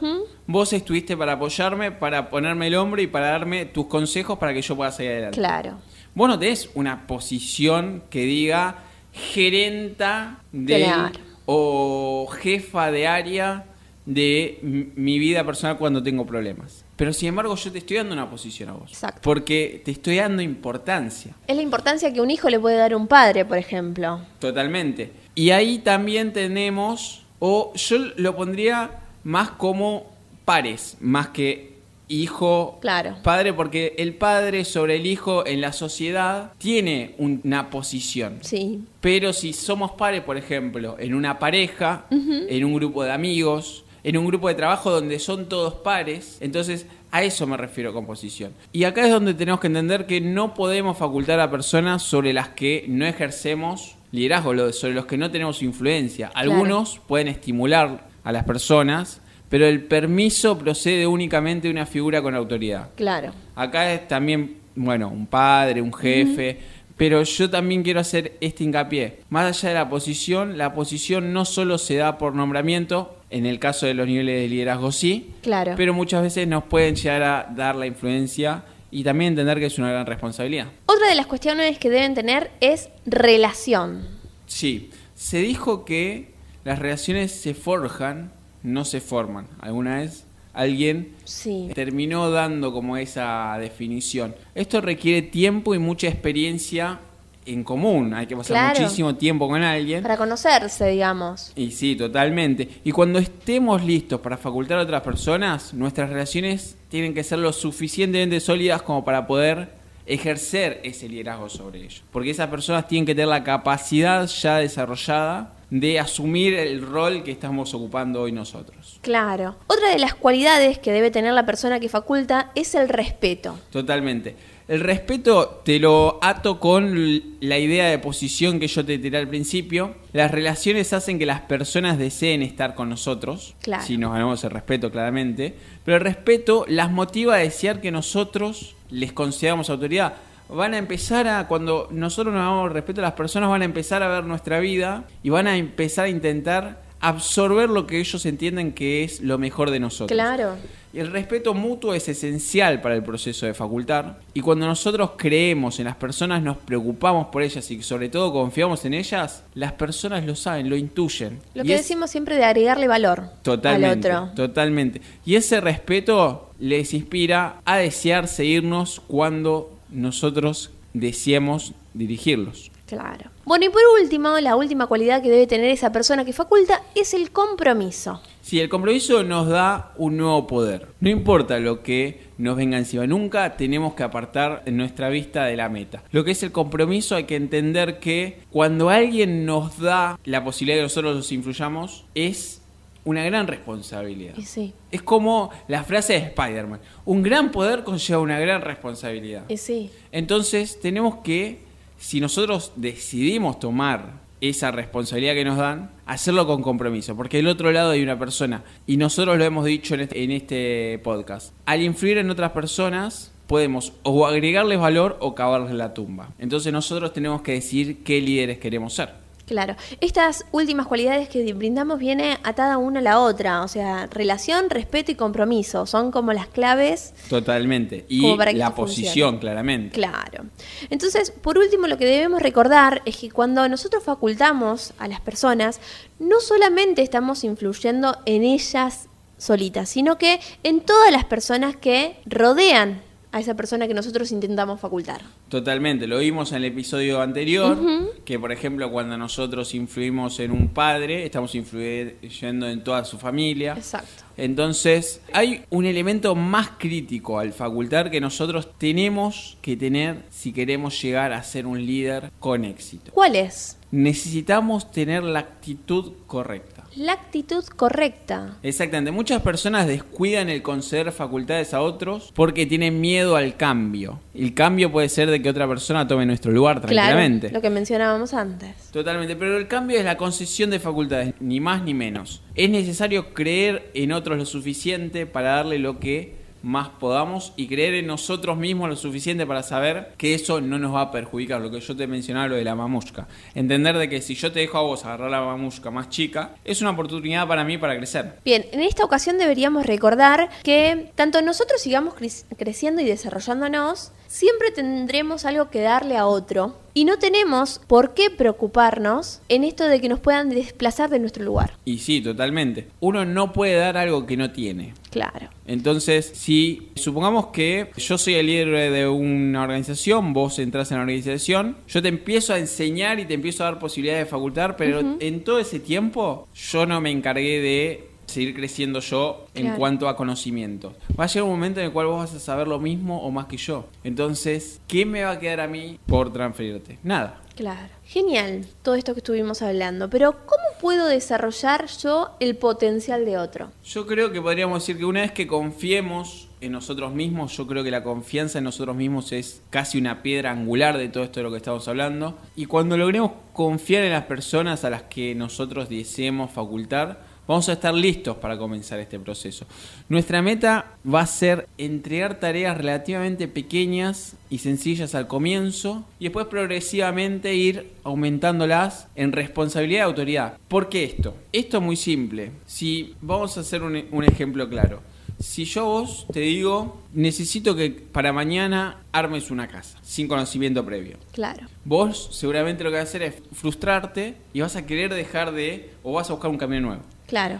vos 0.48 0.72
estuviste 0.72 1.16
para 1.16 1.34
apoyarme, 1.34 1.92
para 1.92 2.28
ponerme 2.28 2.66
el 2.66 2.74
hombro 2.74 3.00
y 3.00 3.06
para 3.06 3.28
darme 3.28 3.66
tus 3.66 3.86
consejos 3.86 4.36
para 4.36 4.52
que 4.52 4.60
yo 4.60 4.74
pueda 4.74 4.90
seguir 4.90 5.12
adelante. 5.12 5.38
Claro, 5.38 5.78
Vos 6.12 6.28
no 6.28 6.36
tenés 6.36 6.68
una 6.74 7.06
posición 7.06 8.02
que 8.10 8.24
diga 8.24 8.78
gerenta 9.12 10.40
de 10.50 10.82
Claro. 10.82 11.20
o 11.46 12.26
jefa 12.40 12.90
de 12.90 13.06
área 13.06 13.66
de 14.06 14.58
mi 14.62 15.18
vida 15.18 15.44
personal 15.44 15.78
cuando 15.78 16.02
tengo 16.02 16.26
problemas. 16.26 16.84
Pero 16.96 17.12
sin 17.12 17.28
embargo 17.30 17.54
yo 17.56 17.72
te 17.72 17.78
estoy 17.78 17.96
dando 17.96 18.12
una 18.14 18.28
posición 18.28 18.68
a 18.68 18.72
vos. 18.72 18.90
Exacto. 18.90 19.20
Porque 19.22 19.80
te 19.84 19.90
estoy 19.90 20.16
dando 20.16 20.42
importancia. 20.42 21.34
es 21.46 21.56
la 21.56 21.62
importancia 21.62 22.12
que 22.12 22.20
un 22.20 22.30
hijo 22.30 22.48
le 22.50 22.60
puede 22.60 22.76
dar 22.76 22.92
a 22.92 22.96
un 22.96 23.06
padre, 23.08 23.44
por 23.44 23.58
ejemplo. 23.58 24.20
Totalmente. 24.38 25.10
Y 25.34 25.50
ahí 25.50 25.78
también 25.78 26.32
tenemos, 26.32 27.22
o 27.38 27.72
yo 27.74 27.96
lo 28.16 28.36
pondría 28.36 28.90
más 29.24 29.50
como 29.50 30.12
pares, 30.44 30.96
más 31.00 31.28
que 31.28 31.72
hijo, 32.06 32.78
Claro. 32.82 33.16
padre, 33.22 33.54
porque 33.54 33.94
el 33.96 34.14
padre 34.14 34.64
sobre 34.66 34.96
el 34.96 35.06
hijo 35.06 35.46
en 35.46 35.62
la 35.62 35.72
sociedad 35.72 36.52
tiene 36.58 37.14
una 37.16 37.70
posición. 37.70 38.38
Sí, 38.42 38.84
Pero 39.00 39.32
si 39.32 39.52
somos 39.54 39.92
pares, 39.92 40.20
por 40.22 40.36
ejemplo, 40.36 40.96
en 40.98 41.14
una 41.14 41.38
pareja, 41.38 42.04
en 42.10 42.64
un 42.64 42.74
grupo 42.74 43.02
de 43.04 43.12
amigos, 43.12 43.83
en 44.04 44.18
un 44.18 44.26
grupo 44.26 44.48
de 44.48 44.54
trabajo 44.54 44.90
donde 44.90 45.18
son 45.18 45.48
todos 45.48 45.74
pares, 45.74 46.36
entonces 46.40 46.86
a 47.10 47.22
eso 47.22 47.46
me 47.46 47.56
refiero 47.56 47.92
con 47.92 48.06
posición. 48.06 48.52
Y 48.72 48.84
acá 48.84 49.04
es 49.06 49.10
donde 49.10 49.34
tenemos 49.34 49.60
que 49.60 49.68
entender 49.68 50.06
que 50.06 50.20
no 50.20 50.52
podemos 50.52 50.98
facultar 50.98 51.40
a 51.40 51.50
personas 51.50 52.02
sobre 52.02 52.32
las 52.32 52.50
que 52.50 52.84
no 52.86 53.06
ejercemos 53.06 53.96
liderazgo, 54.12 54.72
sobre 54.72 54.94
los 54.94 55.06
que 55.06 55.16
no 55.16 55.30
tenemos 55.30 55.62
influencia. 55.62 56.30
Algunos 56.34 57.00
pueden 57.06 57.28
estimular 57.28 58.08
a 58.22 58.32
las 58.32 58.44
personas, 58.44 59.20
pero 59.48 59.66
el 59.66 59.84
permiso 59.84 60.58
procede 60.58 61.06
únicamente 61.06 61.68
de 61.68 61.72
una 61.72 61.86
figura 61.86 62.22
con 62.22 62.34
autoridad. 62.34 62.90
claro. 62.96 63.32
Acá 63.56 63.92
es 63.92 64.06
también, 64.08 64.56
bueno, 64.74 65.08
un 65.08 65.26
padre, 65.26 65.80
un 65.80 65.92
jefe, 65.92 66.58
pero 66.96 67.22
yo 67.22 67.50
también 67.50 67.82
quiero 67.82 68.00
hacer 68.00 68.36
este 68.40 68.64
hincapié. 68.64 69.20
Más 69.30 69.46
allá 69.46 69.68
de 69.70 69.74
la 69.74 69.88
posición, 69.88 70.56
la 70.58 70.74
posición 70.74 71.32
no 71.32 71.44
solo 71.44 71.78
se 71.78 71.96
da 71.96 72.18
por 72.18 72.34
nombramiento, 72.34 73.16
en 73.30 73.46
el 73.46 73.58
caso 73.58 73.86
de 73.86 73.94
los 73.94 74.06
niveles 74.06 74.42
de 74.42 74.48
liderazgo 74.48 74.92
sí, 74.92 75.32
Claro. 75.42 75.74
pero 75.76 75.92
muchas 75.92 76.22
veces 76.22 76.46
nos 76.46 76.64
pueden 76.64 76.94
llegar 76.94 77.22
a 77.22 77.52
dar 77.54 77.74
la 77.74 77.86
influencia 77.86 78.64
y 78.92 79.02
también 79.02 79.32
entender 79.32 79.58
que 79.58 79.66
es 79.66 79.78
una 79.78 79.90
gran 79.90 80.06
responsabilidad. 80.06 80.68
Otra 80.86 81.08
de 81.08 81.16
las 81.16 81.26
cuestiones 81.26 81.78
que 81.78 81.90
deben 81.90 82.14
tener 82.14 82.52
es 82.60 82.90
relación. 83.06 84.06
Sí, 84.46 84.90
se 85.16 85.38
dijo 85.38 85.84
que 85.84 86.32
las 86.64 86.78
relaciones 86.78 87.32
se 87.32 87.54
forjan, 87.54 88.32
no 88.62 88.84
se 88.84 89.00
forman. 89.00 89.48
¿Alguna 89.60 89.96
vez 89.96 90.26
alguien 90.54 91.14
Sí. 91.24 91.68
terminó 91.74 92.30
dando 92.30 92.72
como 92.72 92.96
esa 92.96 93.56
definición? 93.58 94.34
Esto 94.54 94.80
requiere 94.80 95.22
tiempo 95.22 95.74
y 95.74 95.78
mucha 95.78 96.08
experiencia 96.08 97.00
en 97.46 97.62
común. 97.62 98.14
Hay 98.14 98.26
que 98.26 98.34
pasar 98.36 98.56
Claro. 98.56 98.80
muchísimo 98.80 99.14
tiempo 99.16 99.46
con 99.48 99.62
alguien. 99.62 100.02
Para 100.02 100.16
conocerse, 100.16 100.88
digamos. 100.88 101.52
Y 101.56 101.72
sí, 101.72 101.94
totalmente. 101.94 102.68
Y 102.84 102.90
cuando 102.92 103.18
estemos 103.18 103.84
listos 103.84 104.20
para 104.20 104.38
facultar 104.38 104.78
a 104.78 104.82
otras 104.82 105.02
personas, 105.02 105.74
nuestras 105.74 106.08
relaciones 106.08 106.76
tienen 106.88 107.12
que 107.12 107.22
ser 107.22 107.40
lo 107.40 107.52
suficientemente 107.52 108.40
sólidas 108.40 108.80
como 108.80 109.04
para 109.04 109.26
poder 109.26 109.68
ejercer 110.06 110.80
ese 110.84 111.08
liderazgo 111.08 111.48
sobre 111.48 111.80
ellos. 111.80 112.02
Porque 112.12 112.30
esas 112.30 112.48
personas 112.48 112.86
tienen 112.88 113.06
que 113.06 113.14
tener 113.14 113.28
la 113.28 113.42
capacidad 113.44 114.26
ya 114.26 114.58
desarrollada 114.58 115.53
de 115.70 115.98
asumir 115.98 116.54
el 116.54 116.82
rol 116.82 117.22
que 117.24 117.30
estamos 117.30 117.74
ocupando 117.74 118.22
hoy 118.22 118.32
nosotros. 118.32 118.98
Claro. 119.00 119.56
Otra 119.66 119.90
de 119.90 119.98
las 119.98 120.14
cualidades 120.14 120.78
que 120.78 120.92
debe 120.92 121.10
tener 121.10 121.32
la 121.32 121.46
persona 121.46 121.80
que 121.80 121.88
faculta 121.88 122.50
es 122.54 122.74
el 122.74 122.88
respeto. 122.88 123.58
Totalmente. 123.70 124.36
El 124.66 124.80
respeto 124.80 125.60
te 125.62 125.78
lo 125.78 126.18
ato 126.22 126.58
con 126.58 127.22
la 127.40 127.58
idea 127.58 127.90
de 127.90 127.98
posición 127.98 128.58
que 128.58 128.66
yo 128.66 128.82
te 128.82 128.96
tiré 128.96 129.18
al 129.18 129.28
principio. 129.28 129.94
Las 130.14 130.30
relaciones 130.30 130.94
hacen 130.94 131.18
que 131.18 131.26
las 131.26 131.42
personas 131.42 131.98
deseen 131.98 132.42
estar 132.42 132.74
con 132.74 132.88
nosotros. 132.88 133.54
Claro. 133.60 133.82
Si 133.84 133.98
nos 133.98 134.12
ganamos 134.12 134.42
el 134.42 134.50
respeto, 134.50 134.90
claramente. 134.90 135.54
Pero 135.84 135.98
el 135.98 136.02
respeto 136.02 136.64
las 136.66 136.90
motiva 136.90 137.34
a 137.34 137.38
desear 137.38 137.82
que 137.82 137.90
nosotros 137.90 138.74
les 138.88 139.12
concedamos 139.12 139.68
autoridad. 139.68 140.14
Van 140.48 140.74
a 140.74 140.78
empezar 140.78 141.26
a, 141.26 141.46
cuando 141.48 141.88
nosotros 141.90 142.32
nos 142.34 142.42
damos 142.44 142.72
respeto 142.72 143.00
a 143.00 143.04
las 143.04 143.12
personas, 143.14 143.48
van 143.50 143.62
a 143.62 143.64
empezar 143.64 144.02
a 144.02 144.08
ver 144.08 144.24
nuestra 144.24 144.60
vida 144.60 145.04
y 145.22 145.30
van 145.30 145.46
a 145.46 145.56
empezar 145.56 146.04
a 146.04 146.08
intentar 146.08 146.82
absorber 147.00 147.68
lo 147.68 147.86
que 147.86 147.98
ellos 148.00 148.24
entienden 148.24 148.72
que 148.72 149.04
es 149.04 149.20
lo 149.20 149.36
mejor 149.36 149.70
de 149.70 149.78
nosotros. 149.80 150.14
Claro. 150.16 150.56
Y 150.92 151.00
el 151.00 151.10
respeto 151.10 151.52
mutuo 151.52 151.92
es 151.92 152.08
esencial 152.08 152.80
para 152.80 152.94
el 152.94 153.02
proceso 153.02 153.44
de 153.46 153.52
facultar. 153.52 154.20
Y 154.32 154.40
cuando 154.40 154.64
nosotros 154.66 155.10
creemos 155.16 155.78
en 155.80 155.86
las 155.86 155.96
personas, 155.96 156.40
nos 156.42 156.56
preocupamos 156.56 157.26
por 157.26 157.42
ellas 157.42 157.68
y 157.70 157.82
sobre 157.82 158.08
todo 158.08 158.32
confiamos 158.32 158.84
en 158.84 158.94
ellas, 158.94 159.42
las 159.54 159.72
personas 159.72 160.24
lo 160.24 160.34
saben, 160.36 160.70
lo 160.70 160.76
intuyen. 160.76 161.40
Lo 161.54 161.64
Y 161.64 161.66
que 161.66 161.74
es- 161.74 161.80
decimos 161.82 162.10
siempre 162.10 162.36
de 162.36 162.44
agregarle 162.44 162.86
valor 162.88 163.24
Totalmente, 163.42 164.10
al 164.10 164.22
otro. 164.30 164.34
totalmente. 164.46 165.02
Y 165.26 165.34
ese 165.34 165.60
respeto 165.60 166.50
les 166.60 166.94
inspira 166.94 167.56
a 167.64 167.76
desear 167.78 168.28
seguirnos 168.28 169.00
cuando 169.08 169.73
nosotros 169.90 170.70
deseemos 170.92 171.74
dirigirlos. 171.92 172.70
Claro. 172.86 173.30
Bueno, 173.44 173.64
y 173.64 173.68
por 173.70 173.82
último, 174.00 174.38
la 174.40 174.56
última 174.56 174.86
cualidad 174.86 175.22
que 175.22 175.30
debe 175.30 175.46
tener 175.46 175.70
esa 175.70 175.90
persona 175.90 176.24
que 176.24 176.32
faculta 176.32 176.82
es 176.94 177.14
el 177.14 177.30
compromiso. 177.30 178.20
Sí, 178.42 178.60
el 178.60 178.68
compromiso 178.68 179.22
nos 179.22 179.48
da 179.48 179.92
un 179.96 180.18
nuevo 180.18 180.46
poder. 180.46 180.88
No 181.00 181.08
importa 181.08 181.58
lo 181.58 181.82
que 181.82 182.24
nos 182.36 182.56
venga 182.56 182.76
encima, 182.76 183.06
nunca 183.06 183.56
tenemos 183.56 183.94
que 183.94 184.02
apartar 184.02 184.64
nuestra 184.66 185.08
vista 185.08 185.44
de 185.44 185.56
la 185.56 185.68
meta. 185.68 186.04
Lo 186.10 186.24
que 186.24 186.32
es 186.32 186.42
el 186.42 186.52
compromiso 186.52 187.16
hay 187.16 187.24
que 187.24 187.36
entender 187.36 188.00
que 188.00 188.42
cuando 188.50 188.90
alguien 188.90 189.46
nos 189.46 189.78
da 189.78 190.18
la 190.24 190.44
posibilidad 190.44 190.76
de 190.76 190.80
que 190.80 190.86
nosotros 190.86 191.16
los 191.16 191.32
influyamos, 191.32 192.04
es 192.14 192.60
una 193.04 193.24
gran 193.24 193.46
responsabilidad. 193.46 194.34
Y 194.36 194.42
sí, 194.42 194.72
Es 194.90 195.02
como 195.02 195.50
la 195.68 195.84
frase 195.84 196.14
de 196.14 196.18
Spider-Man. 196.20 196.80
Un 197.04 197.22
gran 197.22 197.50
poder 197.50 197.84
conlleva 197.84 198.20
una 198.20 198.38
gran 198.38 198.62
responsabilidad. 198.62 199.44
y 199.48 199.56
sí. 199.56 199.90
Entonces 200.12 200.80
tenemos 200.80 201.16
que, 201.16 201.60
si 201.98 202.20
nosotros 202.20 202.72
decidimos 202.76 203.58
tomar 203.58 204.24
esa 204.40 204.70
responsabilidad 204.70 205.34
que 205.34 205.44
nos 205.44 205.56
dan, 205.56 205.90
hacerlo 206.06 206.46
con 206.46 206.62
compromiso, 206.62 207.16
porque 207.16 207.38
del 207.38 207.48
otro 207.48 207.72
lado 207.72 207.92
hay 207.92 208.02
una 208.02 208.18
persona, 208.18 208.62
y 208.86 208.96
nosotros 208.96 209.38
lo 209.38 209.44
hemos 209.44 209.64
dicho 209.64 209.94
en 209.94 210.00
este, 210.00 210.22
en 210.22 210.30
este 210.30 211.00
podcast, 211.02 211.54
al 211.66 211.82
influir 211.82 212.18
en 212.18 212.30
otras 212.30 212.52
personas 212.52 213.32
podemos 213.46 213.92
o 214.02 214.26
agregarles 214.26 214.78
valor 214.78 215.16
o 215.20 215.34
cavarles 215.34 215.72
la 215.74 215.94
tumba. 215.94 216.30
Entonces 216.38 216.72
nosotros 216.72 217.12
tenemos 217.12 217.42
que 217.42 217.52
decidir 217.52 218.02
qué 218.02 218.20
líderes 218.20 218.58
queremos 218.58 218.94
ser. 218.94 219.23
Claro. 219.46 219.76
Estas 220.00 220.46
últimas 220.52 220.86
cualidades 220.86 221.28
que 221.28 221.52
brindamos 221.52 221.98
viene 221.98 222.38
atada 222.44 222.78
una 222.78 223.00
a 223.00 223.02
la 223.02 223.20
otra. 223.20 223.62
O 223.62 223.68
sea, 223.68 224.06
relación, 224.06 224.70
respeto 224.70 225.12
y 225.12 225.14
compromiso. 225.14 225.86
Son 225.86 226.10
como 226.10 226.32
las 226.32 226.46
claves 226.46 227.14
Totalmente. 227.28 228.06
Y 228.08 228.36
para 228.36 228.52
la 228.52 228.74
posición, 228.74 229.38
claramente. 229.38 229.94
Claro. 229.94 230.44
Entonces, 230.90 231.30
por 231.30 231.58
último, 231.58 231.86
lo 231.86 231.98
que 231.98 232.06
debemos 232.06 232.40
recordar 232.40 233.02
es 233.04 233.16
que 233.16 233.30
cuando 233.30 233.68
nosotros 233.68 234.02
facultamos 234.02 234.94
a 234.98 235.08
las 235.08 235.20
personas, 235.20 235.80
no 236.18 236.40
solamente 236.40 237.02
estamos 237.02 237.44
influyendo 237.44 238.16
en 238.24 238.44
ellas 238.44 239.08
solitas, 239.36 239.88
sino 239.88 240.16
que 240.16 240.40
en 240.62 240.80
todas 240.80 241.12
las 241.12 241.24
personas 241.24 241.76
que 241.76 242.16
rodean 242.24 243.02
a 243.32 243.40
esa 243.40 243.54
persona 243.54 243.88
que 243.88 243.94
nosotros 243.94 244.30
intentamos 244.30 244.80
facultar. 244.80 245.22
Totalmente, 245.54 246.08
lo 246.08 246.18
vimos 246.18 246.50
en 246.50 246.56
el 246.56 246.64
episodio 246.64 247.22
anterior, 247.22 247.78
que 248.24 248.40
por 248.40 248.50
ejemplo 248.50 248.90
cuando 248.90 249.16
nosotros 249.16 249.72
influimos 249.76 250.40
en 250.40 250.50
un 250.50 250.70
padre, 250.70 251.24
estamos 251.24 251.54
influyendo 251.54 252.68
en 252.68 252.82
toda 252.82 253.04
su 253.04 253.18
familia. 253.18 253.74
Exacto. 253.76 254.24
Entonces, 254.36 255.20
hay 255.32 255.64
un 255.70 255.86
elemento 255.86 256.34
más 256.34 256.70
crítico 256.76 257.38
al 257.38 257.52
facultar 257.52 258.10
que 258.10 258.20
nosotros 258.20 258.68
tenemos 258.78 259.56
que 259.62 259.76
tener 259.76 260.22
si 260.30 260.52
queremos 260.52 261.00
llegar 261.00 261.32
a 261.32 261.40
ser 261.44 261.66
un 261.66 261.86
líder 261.86 262.32
con 262.40 262.64
éxito. 262.64 263.12
¿Cuál 263.12 263.36
es? 263.36 263.78
Necesitamos 263.92 264.90
tener 264.90 265.22
la 265.22 265.38
actitud 265.38 266.14
correcta. 266.26 266.82
La 266.96 267.12
actitud 267.12 267.64
correcta. 267.64 268.56
Exactamente, 268.64 269.12
muchas 269.12 269.40
personas 269.42 269.86
descuidan 269.86 270.48
el 270.48 270.62
conceder 270.62 271.12
facultades 271.12 271.74
a 271.74 271.80
otros 271.80 272.32
porque 272.34 272.66
tienen 272.66 273.00
miedo 273.00 273.36
al 273.36 273.56
cambio. 273.56 274.20
El 274.34 274.52
cambio 274.54 274.90
puede 274.90 275.08
ser 275.08 275.30
de 275.30 275.42
que 275.44 275.50
otra 275.50 275.68
persona 275.68 276.08
tome 276.08 276.26
nuestro 276.26 276.50
lugar 276.50 276.80
tranquilamente. 276.80 277.48
Claro, 277.48 277.58
lo 277.58 277.62
que 277.62 277.70
mencionábamos 277.70 278.34
antes. 278.34 278.74
Totalmente, 278.90 279.36
pero 279.36 279.56
el 279.58 279.68
cambio 279.68 279.98
es 279.98 280.04
la 280.04 280.16
concesión 280.16 280.70
de 280.70 280.80
facultades, 280.80 281.34
ni 281.38 281.60
más 281.60 281.82
ni 281.82 281.94
menos. 281.94 282.42
Es 282.56 282.70
necesario 282.70 283.32
creer 283.34 283.90
en 283.94 284.12
otros 284.12 284.38
lo 284.38 284.46
suficiente 284.46 285.26
para 285.26 285.50
darle 285.56 285.78
lo 285.78 286.00
que 286.00 286.42
más 286.62 286.88
podamos 286.88 287.52
y 287.56 287.68
creer 287.68 287.92
en 287.92 288.06
nosotros 288.06 288.56
mismos 288.56 288.88
lo 288.88 288.96
suficiente 288.96 289.44
para 289.44 289.62
saber 289.62 290.12
que 290.16 290.32
eso 290.32 290.62
no 290.62 290.78
nos 290.78 290.94
va 290.94 291.02
a 291.02 291.10
perjudicar. 291.12 291.60
Lo 291.60 291.70
que 291.70 291.78
yo 291.78 291.94
te 291.94 292.06
mencionaba, 292.06 292.48
lo 292.48 292.54
de 292.56 292.64
la 292.64 292.74
mamushka. 292.74 293.28
Entender 293.54 293.98
de 293.98 294.08
que 294.08 294.22
si 294.22 294.34
yo 294.34 294.50
te 294.50 294.60
dejo 294.60 294.78
a 294.78 294.80
vos 294.80 295.04
agarrar 295.04 295.30
la 295.30 295.42
mamushka 295.42 295.90
más 295.90 296.08
chica, 296.08 296.52
es 296.64 296.80
una 296.80 296.92
oportunidad 296.92 297.46
para 297.46 297.64
mí 297.64 297.76
para 297.76 297.94
crecer. 297.98 298.36
Bien, 298.46 298.64
en 298.72 298.80
esta 298.80 299.04
ocasión 299.04 299.36
deberíamos 299.36 299.84
recordar 299.84 300.48
que 300.62 301.10
tanto 301.14 301.42
nosotros 301.42 301.82
sigamos 301.82 302.14
cre- 302.14 302.44
creciendo 302.56 303.02
y 303.02 303.04
desarrollándonos, 303.04 304.12
siempre 304.26 304.70
tendremos 304.70 305.44
algo 305.44 305.70
que 305.70 305.80
darle 305.80 306.16
a 306.16 306.26
otro 306.26 306.76
y 306.94 307.04
no 307.04 307.18
tenemos 307.18 307.80
por 307.86 308.14
qué 308.14 308.30
preocuparnos 308.30 309.40
en 309.48 309.64
esto 309.64 309.84
de 309.84 310.00
que 310.00 310.08
nos 310.08 310.20
puedan 310.20 310.48
desplazar 310.48 311.10
de 311.10 311.18
nuestro 311.18 311.44
lugar. 311.44 311.76
Y 311.84 311.98
sí, 311.98 312.20
totalmente. 312.20 312.86
Uno 313.00 313.24
no 313.24 313.52
puede 313.52 313.74
dar 313.74 313.96
algo 313.96 314.26
que 314.26 314.36
no 314.36 314.52
tiene. 314.52 314.94
Claro. 315.10 315.48
Entonces, 315.66 316.30
si 316.34 316.90
supongamos 316.94 317.48
que 317.48 317.90
yo 317.96 318.16
soy 318.16 318.34
el 318.34 318.46
líder 318.46 318.92
de 318.92 319.08
una 319.08 319.62
organización, 319.62 320.32
vos 320.32 320.58
entras 320.58 320.90
en 320.90 320.98
la 320.98 321.02
organización, 321.02 321.76
yo 321.88 322.00
te 322.00 322.08
empiezo 322.08 322.54
a 322.54 322.58
enseñar 322.58 323.18
y 323.18 323.26
te 323.26 323.34
empiezo 323.34 323.64
a 323.64 323.66
dar 323.66 323.78
posibilidades 323.78 324.26
de 324.26 324.30
facultar, 324.30 324.76
pero 324.76 325.16
en 325.18 325.42
todo 325.42 325.58
ese 325.58 325.80
tiempo 325.80 326.46
yo 326.54 326.86
no 326.86 327.00
me 327.00 327.10
encargué 327.10 327.60
de 327.60 328.13
seguir 328.26 328.54
creciendo 328.54 329.00
yo 329.00 329.46
en 329.54 329.62
Claro. 329.64 329.78
cuanto 329.78 330.08
a 330.08 330.16
conocimiento. 330.16 330.94
Va 331.18 331.24
a 331.24 331.26
llegar 331.26 331.44
un 331.44 331.50
momento 331.50 331.80
en 331.80 331.86
el 331.86 331.92
cual 331.92 332.06
vos 332.06 332.18
vas 332.18 332.34
a 332.34 332.40
saber 332.40 332.68
lo 332.68 332.78
mismo 332.78 333.22
o 333.22 333.30
más 333.30 333.46
que 333.46 333.56
yo. 333.56 333.86
Entonces, 334.04 334.80
¿qué 334.88 335.04
me 335.06 335.24
va 335.24 335.32
a 335.32 335.38
quedar 335.38 335.60
a 335.60 335.68
mí 335.68 335.98
por 336.06 336.32
transferirte? 336.32 336.98
Nada. 337.02 337.40
Claro. 337.56 337.88
Genial 338.04 338.66
todo 338.82 338.96
esto 338.96 339.14
que 339.14 339.20
estuvimos 339.20 339.62
hablando, 339.62 340.10
pero 340.10 340.32
¿cómo 340.44 340.64
puedo 340.80 341.06
desarrollar 341.06 341.86
yo 342.02 342.30
el 342.40 342.56
potencial 342.56 343.24
de 343.24 343.38
otro? 343.38 343.70
Yo 343.84 344.06
creo 344.06 344.32
que 344.32 344.42
podríamos 344.42 344.82
decir 344.82 344.98
que 344.98 345.04
una 345.04 345.20
vez 345.20 345.30
que 345.32 345.46
confiemos 345.46 346.48
en 346.60 346.72
nosotros 346.72 347.12
mismos, 347.12 347.56
yo 347.56 347.66
creo 347.66 347.84
que 347.84 347.90
la 347.90 348.02
confianza 348.02 348.58
en 348.58 348.64
nosotros 348.64 348.96
mismos 348.96 349.32
es 349.32 349.62
casi 349.70 349.98
una 349.98 350.22
piedra 350.22 350.50
angular 350.50 350.98
de 350.98 351.08
todo 351.08 351.22
esto 351.24 351.40
de 351.40 351.44
lo 351.44 351.50
que 351.50 351.58
estamos 351.58 351.86
hablando. 351.88 352.36
Y 352.56 352.66
cuando 352.66 352.96
logremos 352.96 353.32
confiar 353.52 354.02
en 354.02 354.12
las 354.12 354.24
personas 354.24 354.84
a 354.84 354.90
las 354.90 355.02
que 355.04 355.34
nosotros 355.34 355.88
deseemos 355.88 356.50
facultar, 356.50 357.22
vamos 357.46 357.68
a 357.68 357.74
estar 357.74 357.94
listos 357.94 358.36
para 358.36 358.58
comenzar 358.58 358.98
este 358.98 359.18
proceso. 359.18 359.66
Nuestra 360.08 360.42
meta 360.42 360.96
va 361.06 361.20
a 361.20 361.26
ser 361.26 361.68
entregar 361.78 362.40
tareas 362.40 362.76
relativamente 362.76 363.48
pequeñas 363.48 364.36
y 364.50 364.58
sencillas 364.58 365.14
al 365.14 365.26
comienzo 365.26 366.04
y 366.18 366.24
después 366.24 366.46
progresivamente 366.46 367.54
ir 367.54 367.92
aumentándolas 368.04 369.08
en 369.14 369.32
responsabilidad 369.32 370.00
y 370.00 370.02
autoridad. 370.02 370.58
¿Por 370.68 370.88
qué 370.88 371.04
esto? 371.04 371.36
Esto 371.52 371.78
es 371.78 371.82
muy 371.82 371.96
simple. 371.96 372.52
Si 372.66 373.14
vamos 373.20 373.56
a 373.56 373.60
hacer 373.60 373.82
un, 373.82 374.04
un 374.10 374.24
ejemplo 374.24 374.68
claro. 374.68 375.02
Si 375.40 375.64
yo 375.64 375.84
vos 375.84 376.26
te 376.32 376.40
digo, 376.40 377.02
necesito 377.12 377.74
que 377.74 377.90
para 377.90 378.32
mañana 378.32 379.02
armes 379.12 379.50
una 379.50 379.66
casa, 379.66 379.98
sin 380.00 380.28
conocimiento 380.28 380.84
previo. 380.84 381.18
Claro. 381.32 381.66
Vos 381.84 382.28
seguramente 382.32 382.84
lo 382.84 382.90
que 382.90 382.96
vas 382.96 383.06
a 383.06 383.08
hacer 383.08 383.22
es 383.22 383.34
frustrarte 383.52 384.36
y 384.52 384.60
vas 384.60 384.76
a 384.76 384.86
querer 384.86 385.12
dejar 385.12 385.52
de, 385.52 385.90
o 386.02 386.12
vas 386.12 386.30
a 386.30 386.34
buscar 386.34 386.50
un 386.50 386.56
camino 386.56 386.82
nuevo. 386.86 387.02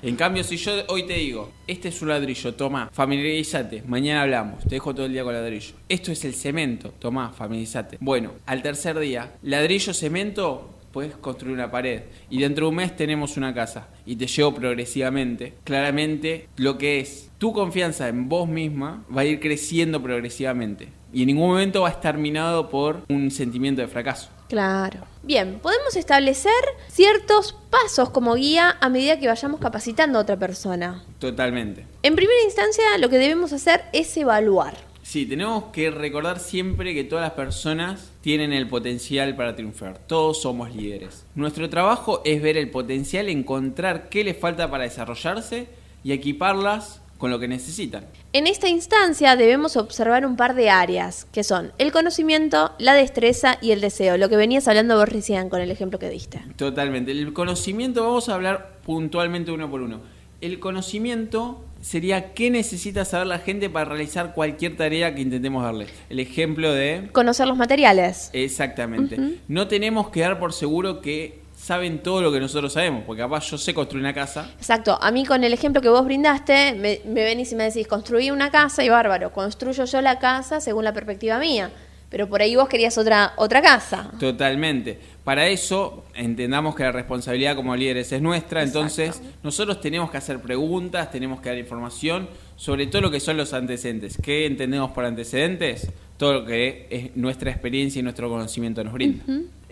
En 0.02 0.14
cambio, 0.14 0.45
si 0.45 0.57
yo 0.57 0.73
hoy 0.88 1.04
te 1.04 1.14
digo, 1.14 1.50
este 1.66 1.88
es 1.88 2.00
un 2.00 2.09
ladrillo, 2.09 2.54
toma, 2.54 2.90
familiarizate, 2.93 3.83
mañana 3.87 4.23
hablamos, 4.23 4.62
te 4.62 4.76
dejo 4.76 4.95
todo 4.95 5.07
el 5.07 5.12
día 5.12 5.25
con 5.25 5.35
ladrillo. 5.35 5.75
Esto 5.88 6.12
es 6.12 6.25
el 6.25 6.35
cemento, 6.35 6.95
toma, 6.99 7.33
familiarizate. 7.33 7.99
Bueno, 8.00 8.33
al 8.47 8.62
tercer 8.62 8.97
día, 9.00 9.33
ladrillo, 9.43 9.93
cemento, 9.93 10.71
puedes 10.93 11.16
construir 11.16 11.54
una 11.54 11.73
pared. 11.73 12.02
Y 12.31 12.38
dentro 12.38 12.66
de 12.66 12.71
un 12.71 12.76
mes 12.76 12.95
tenemos 12.95 13.37
una 13.37 13.52
casa. 13.52 13.88
Y 14.07 14.14
te 14.14 14.28
llevo 14.28 14.54
progresivamente. 14.54 15.54
Claramente, 15.64 16.49
lo 16.57 16.78
que 16.78 17.00
es 17.00 17.31
tu 17.38 17.52
confianza 17.52 18.07
en 18.09 18.28
vos 18.28 18.49
misma 18.49 19.04
va 19.14 19.23
a 19.23 19.25
ir 19.25 19.40
creciendo 19.40 20.00
progresivamente. 20.00 20.87
Y 21.12 21.23
en 21.23 21.26
ningún 21.26 21.49
momento 21.49 21.83
va 21.83 21.88
a 21.88 21.93
estar 21.93 22.16
minado 22.16 22.71
por 22.71 23.02
un 23.09 23.33
sentimiento 23.33 23.83
de 23.83 23.88
fracaso. 23.88 24.31
Claro. 24.54 25.00
Bien, 25.25 25.58
podemos 25.58 25.96
establecer 25.96 26.52
ciertos 26.87 27.56
pasos 27.70 28.11
como 28.11 28.37
guía 28.37 28.76
a 28.80 28.88
medida 28.88 29.18
que 29.18 29.26
vayamos 29.26 29.58
capacitando 29.58 30.16
a 30.16 30.23
otra 30.23 30.37
persona. 30.37 31.02
Totalmente. 31.18 31.84
En 32.04 32.14
primera 32.14 32.40
instancia, 32.44 32.84
lo 32.99 33.08
que 33.08 33.18
debemos 33.18 33.52
hacer 33.52 33.82
es 33.92 34.16
evaluar. 34.16 34.76
Sí, 35.02 35.26
tenemos 35.26 35.64
que 35.73 35.90
recordar 35.90 36.38
siempre 36.38 36.94
que 36.94 37.02
todas 37.02 37.25
las 37.25 37.32
personas 37.32 38.12
tienen 38.20 38.52
el 38.52 38.68
potencial 38.68 39.34
para 39.34 39.56
triunfar. 39.56 39.99
Todos 39.99 40.42
somos 40.42 40.73
líderes. 40.73 41.26
Nuestro 41.34 41.68
trabajo 41.68 42.23
es 42.25 42.40
ver 42.40 42.56
el 42.56 42.70
potencial, 42.70 43.28
encontrar 43.28 44.08
qué 44.08 44.23
les 44.23 44.38
falta 44.38 44.70
para 44.70 44.84
desarrollarse 44.84 45.66
y 46.04 46.12
equiparlas 46.12 47.00
con 47.18 47.30
lo 47.30 47.38
que 47.38 47.49
necesitan. 47.49 48.04
En 48.33 48.47
esta 48.47 48.68
instancia 48.68 49.37
debemos 49.37 49.76
observar 49.76 50.26
un 50.26 50.37
par 50.37 50.54
de 50.54 50.71
áreas, 50.71 51.26
que 51.33 51.44
son 51.44 51.73
el 51.78 51.92
conocimiento, 51.92 52.73
la 52.78 52.94
destreza 52.94 53.59
y 53.62 53.71
el 53.71 53.80
deseo, 53.80 54.16
lo 54.16 54.28
que 54.28 54.37
venías 54.37 54.68
hablando 54.68 54.97
vos 54.97 55.09
recién 55.09 55.49
con 55.49 55.61
el 55.61 55.71
ejemplo 55.71 55.99
que 55.99 56.11
diste. 56.11 56.42
Totalmente. 56.56 57.12
El 57.12 57.33
conocimiento 57.33 58.02
vamos 58.02 58.28
a 58.28 58.35
hablar 58.35 58.78
puntualmente 58.85 59.52
uno 59.52 59.71
por 59.71 59.83
uno. 59.83 60.00
El 60.40 60.59
conocimiento 60.59 61.64
sería 61.80 62.33
qué 62.35 62.50
necesita 62.50 63.04
saber 63.04 63.26
la 63.26 63.38
gente 63.38 63.71
para 63.71 63.85
realizar 63.85 64.35
cualquier 64.35 64.76
tarea 64.76 65.14
que 65.14 65.21
intentemos 65.21 65.62
darle. 65.62 65.87
El 66.11 66.18
ejemplo 66.18 66.73
de... 66.73 67.09
Conocer 67.12 67.47
los 67.47 67.56
materiales. 67.56 68.30
Exactamente. 68.33 69.38
No 69.49 69.68
tenemos 69.68 70.09
que 70.09 70.21
dar 70.21 70.38
por 70.38 70.52
seguro 70.52 71.00
que 71.00 71.43
saben 71.64 72.02
todo 72.02 72.21
lo 72.21 72.30
que 72.30 72.40
nosotros 72.40 72.75
sabemos, 72.75 73.04
porque 73.06 73.23
capaz 73.23 73.50
yo 73.50 73.56
sé 73.56 73.73
construir 73.73 74.04
una 74.04 74.12
casa. 74.12 74.50
Exacto, 74.59 74.99
a 75.00 75.11
mí 75.11 75.25
con 75.25 75.44
el 75.44 75.54
ejemplo 75.54 75.80
que 75.80 75.88
vos 75.88 76.04
brindaste, 76.04 76.75
me, 76.75 77.00
me 77.06 77.25
venís 77.25 77.52
y 77.52 77.56
me 77.56 77.64
decís, 77.64 77.87
construí 77.87 78.30
una 78.30 78.50
casa 78.50 78.85
y 78.85 78.90
bárbaro, 78.90 79.33
construyo 79.33 79.87
yo 79.87 80.02
la 80.02 80.18
casa 80.18 80.61
según 80.61 80.85
la 80.85 80.92
perspectiva 80.92 81.38
mía, 81.38 81.71
pero 82.11 82.28
por 82.28 82.42
ahí 82.42 82.54
vos 82.54 82.68
querías 82.68 82.99
otra, 82.99 83.33
otra 83.37 83.62
casa. 83.62 84.11
Totalmente. 84.21 84.99
Para 85.25 85.49
eso, 85.49 86.04
entendamos 86.14 86.75
que 86.75 86.83
la 86.83 86.92
responsabilidad 86.92 87.56
como 87.56 87.75
líderes 87.75 88.12
es 88.12 88.21
nuestra, 88.21 88.62
entonces 88.62 89.23
nosotros 89.42 89.80
tenemos 89.80 90.11
que 90.11 90.18
hacer 90.18 90.40
preguntas, 90.40 91.11
tenemos 91.11 91.40
que 91.40 91.49
dar 91.49 91.56
información 91.56 92.28
sobre 92.56 92.88
todo 92.88 93.00
lo 93.00 93.11
que 93.11 93.21
son 93.21 93.38
los 93.38 93.54
antecedentes. 93.54 94.18
¿Qué 94.23 94.44
entendemos 94.44 94.90
por 94.90 95.06
antecedentes? 95.06 95.90
Todo 96.18 96.35
lo 96.35 96.44
que 96.44 96.87
es 96.90 97.16
nuestra 97.16 97.50
experiencia 97.50 98.00
y 98.00 98.02
nuestro 98.02 98.28
conocimiento 98.28 98.85
nos 98.85 98.92
brinda. 98.92 99.25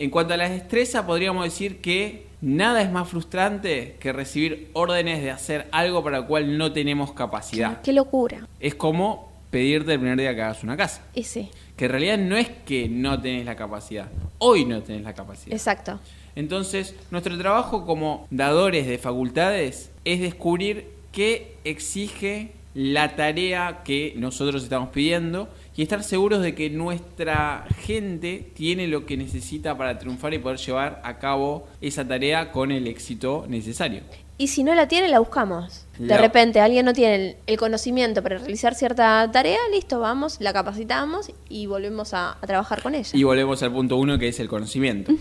En 0.02 0.10
cuanto 0.10 0.34
a 0.34 0.36
la 0.36 0.48
destreza, 0.48 1.06
podríamos 1.06 1.44
decir 1.44 1.80
que 1.80 2.26
nada 2.40 2.82
es 2.82 2.90
más 2.90 3.08
frustrante 3.08 3.94
que 4.00 4.12
recibir 4.12 4.68
órdenes 4.72 5.22
de 5.22 5.30
hacer 5.30 5.68
algo 5.70 6.02
para 6.02 6.18
lo 6.18 6.26
cual 6.26 6.58
no 6.58 6.72
tenemos 6.72 7.12
capacidad. 7.12 7.80
Qué 7.82 7.92
locura. 7.92 8.48
Es 8.58 8.74
como 8.74 9.30
pedirte 9.52 9.92
el 9.92 10.00
primer 10.00 10.18
día 10.18 10.34
que 10.34 10.42
hagas 10.42 10.64
una 10.64 10.76
casa. 10.76 11.04
Ese. 11.14 11.50
Que 11.76 11.84
en 11.84 11.90
realidad 11.92 12.18
no 12.18 12.36
es 12.36 12.48
que 12.48 12.88
no 12.88 13.22
tenés 13.22 13.46
la 13.46 13.54
capacidad, 13.54 14.08
hoy 14.38 14.64
no 14.64 14.82
tenés 14.82 15.02
la 15.02 15.14
capacidad. 15.14 15.54
Exacto. 15.54 16.00
Entonces, 16.34 16.96
nuestro 17.12 17.38
trabajo 17.38 17.86
como 17.86 18.26
dadores 18.32 18.88
de 18.88 18.98
facultades 18.98 19.92
es 20.04 20.18
descubrir 20.18 20.88
qué 21.12 21.54
exige 21.62 22.50
la 22.74 23.14
tarea 23.14 23.82
que 23.84 24.14
nosotros 24.16 24.64
estamos 24.64 24.88
pidiendo 24.88 25.48
y 25.76 25.82
estar 25.82 26.02
seguros 26.02 26.42
de 26.42 26.54
que 26.54 26.70
nuestra 26.70 27.66
gente 27.78 28.50
tiene 28.54 28.86
lo 28.86 29.06
que 29.06 29.16
necesita 29.16 29.76
para 29.76 29.98
triunfar 29.98 30.34
y 30.34 30.38
poder 30.38 30.58
llevar 30.58 31.00
a 31.04 31.18
cabo 31.18 31.66
esa 31.80 32.06
tarea 32.06 32.52
con 32.52 32.70
el 32.70 32.86
éxito 32.86 33.46
necesario. 33.48 34.02
Y 34.38 34.48
si 34.48 34.64
no 34.64 34.74
la 34.74 34.88
tiene, 34.88 35.08
la 35.08 35.20
buscamos. 35.20 35.86
De 35.98 36.18
repente 36.18 36.58
alguien 36.58 36.84
no 36.84 36.92
tiene 36.92 37.36
el, 37.46 37.58
conocimiento 37.58 38.22
para 38.22 38.38
realizar 38.38 38.74
cierta 38.74 39.30
tarea, 39.30 39.58
listo, 39.70 40.00
vamos, 40.00 40.38
la 40.40 40.52
capacitamos 40.52 41.30
y 41.48 41.66
volvemos 41.66 42.12
a, 42.12 42.32
a 42.32 42.46
trabajar 42.46 42.82
con 42.82 42.94
ella. 42.94 43.10
Y 43.12 43.22
volvemos 43.22 43.62
al 43.62 43.72
punto 43.72 43.96
uno 43.96 44.18
que 44.18 44.28
es 44.28 44.40
el 44.40 44.48
conocimiento. 44.48 45.12